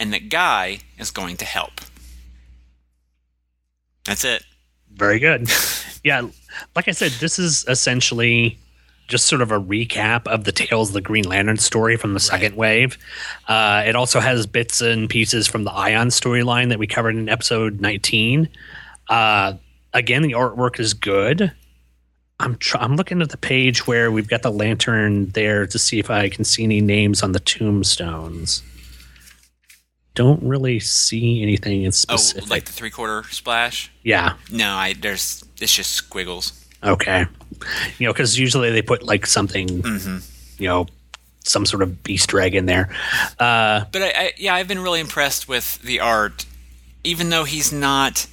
[0.00, 1.82] and that Guy is going to help.
[4.04, 4.44] That's it.
[4.92, 5.50] Very good.
[6.04, 6.22] yeah,
[6.74, 8.58] like I said, this is essentially
[9.06, 12.20] just sort of a recap of the Tales of the Green Lantern story from the
[12.20, 12.96] second wave.
[13.48, 17.28] Uh, it also has bits and pieces from the Ion storyline that we covered in
[17.28, 18.48] episode 19.
[19.08, 19.54] Uh,
[19.92, 21.52] again, the artwork is good.
[22.40, 25.98] I'm tr- I'm looking at the page where we've got the lantern there to see
[25.98, 28.62] if I can see any names on the tombstones.
[30.14, 32.50] Don't really see anything in Oh, specific.
[32.50, 33.90] like the three quarter splash?
[34.02, 34.34] yeah.
[34.50, 36.52] No, I there's it's just squiggles.
[36.82, 37.26] Okay.
[37.98, 39.68] You know, because usually they put like something,
[40.58, 40.86] you know,
[41.44, 42.90] some sort of Easter egg in there.
[43.38, 46.46] Uh, But I, I yeah, I've been really impressed with the art.
[47.04, 48.26] Even though he's not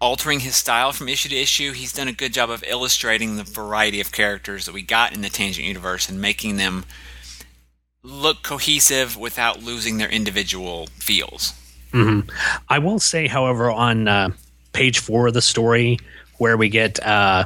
[0.00, 3.44] altering his style from issue to issue, he's done a good job of illustrating the
[3.44, 6.84] variety of characters that we got in the Tangent universe and making them
[8.02, 11.52] look cohesive without losing their individual feels.
[12.68, 14.30] I will say, however, on uh,
[14.72, 15.98] page four of the story,
[16.38, 17.44] where we get uh,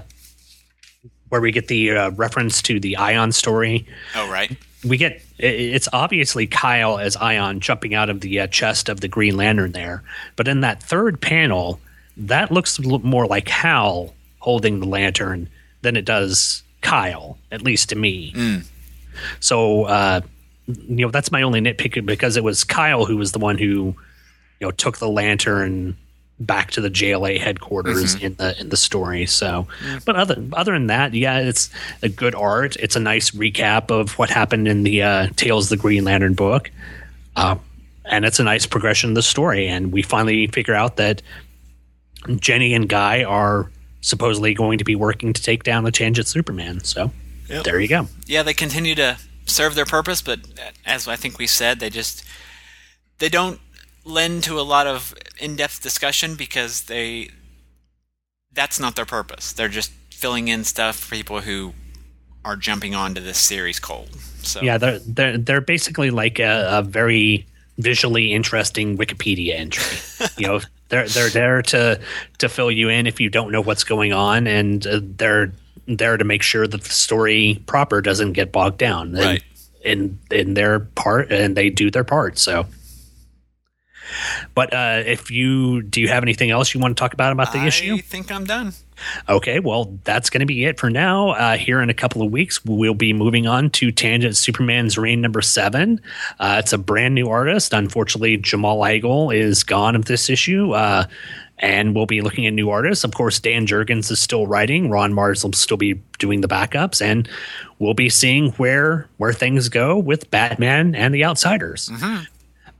[1.28, 4.50] where we get the uh, reference to the Ion story, Oh, right.
[4.82, 9.08] we get it's obviously Kyle as Ion jumping out of the uh, chest of the
[9.08, 10.02] Green Lantern there,
[10.34, 11.78] but in that third panel,
[12.18, 15.48] that looks more like Hal holding the lantern
[15.82, 18.32] than it does Kyle, at least to me.
[19.40, 20.20] So, uh,
[20.66, 23.94] you know, that's my only nitpick because it was Kyle who was the one who,
[24.60, 25.96] you know, took the lantern
[26.40, 29.26] back to the JLA headquarters in the in the story.
[29.26, 29.66] So,
[30.04, 31.70] but other other than that, yeah, it's
[32.02, 32.76] a good art.
[32.76, 36.34] It's a nice recap of what happened in the uh, Tales of the Green Lantern
[36.34, 36.70] book,
[37.34, 37.56] uh,
[38.04, 39.66] and it's a nice progression of the story.
[39.66, 41.22] And we finally figure out that
[42.36, 43.70] Jenny and Guy are
[44.00, 46.80] supposedly going to be working to take down the Tangent Superman.
[46.84, 47.10] So,
[47.48, 47.64] Yep.
[47.64, 48.06] there you go.
[48.26, 49.16] yeah, they continue to
[49.46, 50.40] serve their purpose, but
[50.84, 52.22] as I think we said, they just
[53.18, 53.58] they don't
[54.04, 57.30] lend to a lot of in-depth discussion because they
[58.52, 59.52] that's not their purpose.
[59.52, 61.72] They're just filling in stuff for people who
[62.44, 64.08] are jumping onto this series cold.
[64.42, 67.46] So Yeah, they're they're they're basically like a, a very
[67.78, 70.28] visually interesting Wikipedia entry.
[70.36, 72.00] you know, they're they're there to
[72.38, 75.52] to fill you in if you don't know what's going on, and uh, they're
[75.86, 79.08] there to make sure that the story proper doesn't get bogged down.
[79.08, 79.42] And- Right.
[79.84, 82.36] In in their part, and they do their part.
[82.38, 82.66] So.
[84.54, 87.52] But uh, if you do, you have anything else you want to talk about about
[87.52, 87.94] the I issue?
[87.94, 88.72] I think I'm done.
[89.28, 91.30] Okay, well, that's going to be it for now.
[91.30, 95.20] Uh, here in a couple of weeks, we'll be moving on to Tangent Superman's Reign
[95.20, 96.00] number seven.
[96.40, 97.72] Uh, it's a brand new artist.
[97.72, 100.72] Unfortunately, Jamal Igle is gone of this issue.
[100.72, 101.04] Uh,
[101.60, 103.04] and we'll be looking at new artists.
[103.04, 104.90] Of course, Dan Jurgens is still writing.
[104.90, 107.28] Ron Marz will still be doing the backups, and
[107.78, 111.90] we'll be seeing where where things go with Batman and the Outsiders.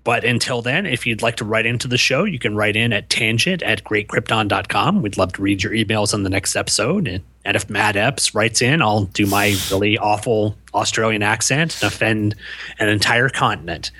[0.04, 2.92] But until then, if you'd like to write into the show, you can write in
[2.92, 5.02] at tangent at greatkrypton.com.
[5.02, 7.06] We'd love to read your emails on the next episode.
[7.06, 11.92] And, and if Matt Epps writes in, I'll do my really awful Australian accent and
[11.92, 12.34] offend
[12.78, 13.90] an entire continent.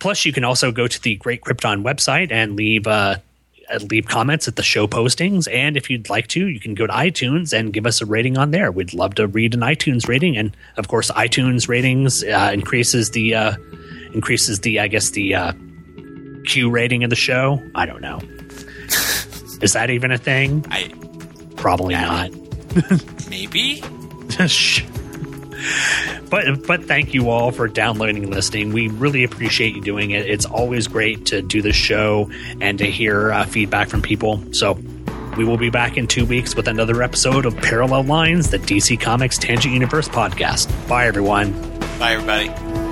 [0.00, 3.16] Plus, you can also go to the Great Krypton website and leave uh,
[3.90, 5.52] leave comments at the show postings.
[5.52, 8.38] And if you'd like to, you can go to iTunes and give us a rating
[8.38, 8.70] on there.
[8.72, 10.36] We'd love to read an iTunes rating.
[10.36, 13.56] And of course, iTunes ratings uh, increases the uh,
[14.12, 15.52] increases the I guess the uh,
[16.44, 17.62] Q rating of the show.
[17.74, 18.20] I don't know.
[19.60, 20.64] Is that even a thing?
[20.70, 20.92] I
[21.56, 22.30] Probably not.
[23.30, 23.82] maybe.
[26.30, 28.72] But but thank you all for downloading and listening.
[28.72, 30.28] We really appreciate you doing it.
[30.28, 32.30] It's always great to do the show
[32.60, 34.42] and to hear uh, feedback from people.
[34.52, 34.78] So
[35.36, 39.00] we will be back in two weeks with another episode of Parallel Lines, the DC
[39.00, 40.68] Comics Tangent Universe podcast.
[40.88, 41.52] Bye, everyone.
[41.98, 42.87] Bye, everybody.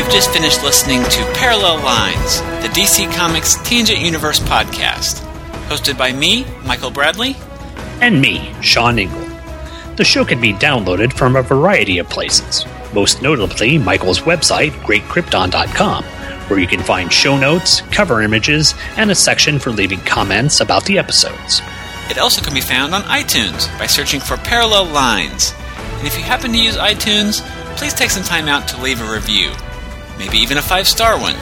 [0.00, 5.20] You've just finished listening to Parallel Lines, the DC Comics Tangent Universe podcast,
[5.68, 7.36] hosted by me, Michael Bradley.
[8.00, 9.20] And me, Sean Engel.
[9.96, 16.04] The show can be downloaded from a variety of places, most notably Michael's website, greatkrypton.com,
[16.04, 20.86] where you can find show notes, cover images, and a section for leaving comments about
[20.86, 21.60] the episodes.
[22.08, 25.52] It also can be found on iTunes by searching for Parallel Lines.
[25.98, 27.42] And if you happen to use iTunes,
[27.76, 29.52] please take some time out to leave a review.
[30.20, 31.34] Maybe even a five star one.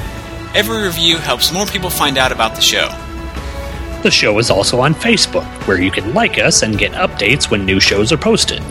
[0.54, 2.88] Every review helps more people find out about the show.
[4.04, 7.66] The show is also on Facebook, where you can like us and get updates when
[7.66, 8.62] new shows are posted.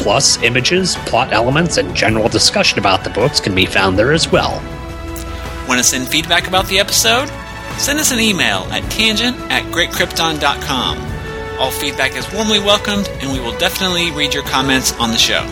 [0.00, 4.32] Plus, images, plot elements, and general discussion about the books can be found there as
[4.32, 4.60] well.
[5.68, 7.28] Want to send feedback about the episode?
[7.78, 10.98] Send us an email at tangent at greatkrypton.com.
[11.60, 15.46] All feedback is warmly welcomed, and we will definitely read your comments on the show.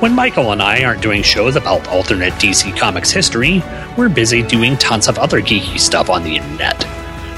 [0.00, 3.62] When Michael and I aren't doing shows about alternate DC Comics history,
[3.96, 6.84] we're busy doing tons of other geeky stuff on the internet.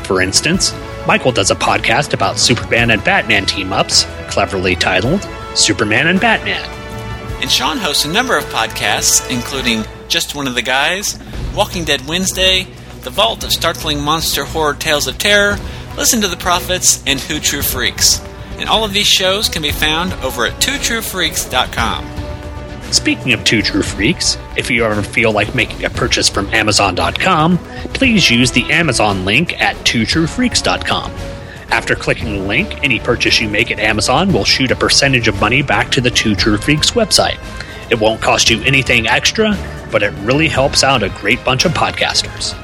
[0.05, 0.75] For instance,
[1.07, 6.69] Michael does a podcast about Superman and Batman team ups, cleverly titled Superman and Batman.
[7.41, 11.17] And Sean hosts a number of podcasts, including Just One of the Guys,
[11.55, 12.67] Walking Dead Wednesday,
[13.03, 15.59] The Vault of Startling Monster Horror Tales of Terror,
[15.97, 18.21] Listen to the Prophets, and Who True Freaks.
[18.59, 22.18] And all of these shows can be found over at twotruefreaks.com.
[22.91, 27.59] Speaking of Two True Freaks, if you ever feel like making a purchase from Amazon.com,
[27.93, 31.11] please use the Amazon link at twotruefreaks.com.
[31.71, 35.39] After clicking the link, any purchase you make at Amazon will shoot a percentage of
[35.39, 37.39] money back to the Two True Freaks website.
[37.91, 39.57] It won't cost you anything extra,
[39.93, 42.55] but it really helps out a great bunch of podcasters.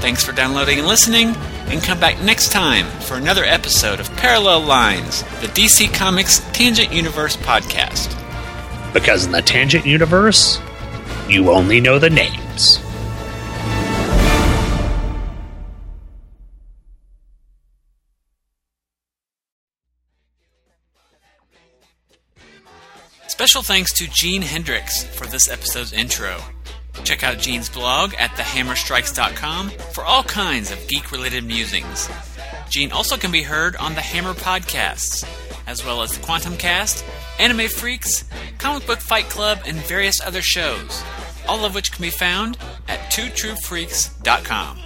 [0.00, 1.34] Thanks for downloading and listening,
[1.66, 6.92] and come back next time for another episode of Parallel Lines, the DC Comics Tangent
[6.92, 8.21] Universe podcast.
[8.92, 10.60] Because in the Tangent Universe,
[11.28, 12.78] you only know the names.
[23.28, 26.36] Special thanks to Gene Hendricks for this episode's intro.
[27.02, 32.08] Check out Gene's blog at thehammerstrikes.com for all kinds of geek related musings.
[32.68, 35.24] Gene also can be heard on the Hammer podcasts,
[35.66, 37.04] as well as the Quantum Cast,
[37.38, 38.24] Anime Freaks,
[38.58, 41.02] Comic Book Fight Club, and various other shows,
[41.48, 42.58] all of which can be found
[42.88, 44.78] at twotruefreaks.com.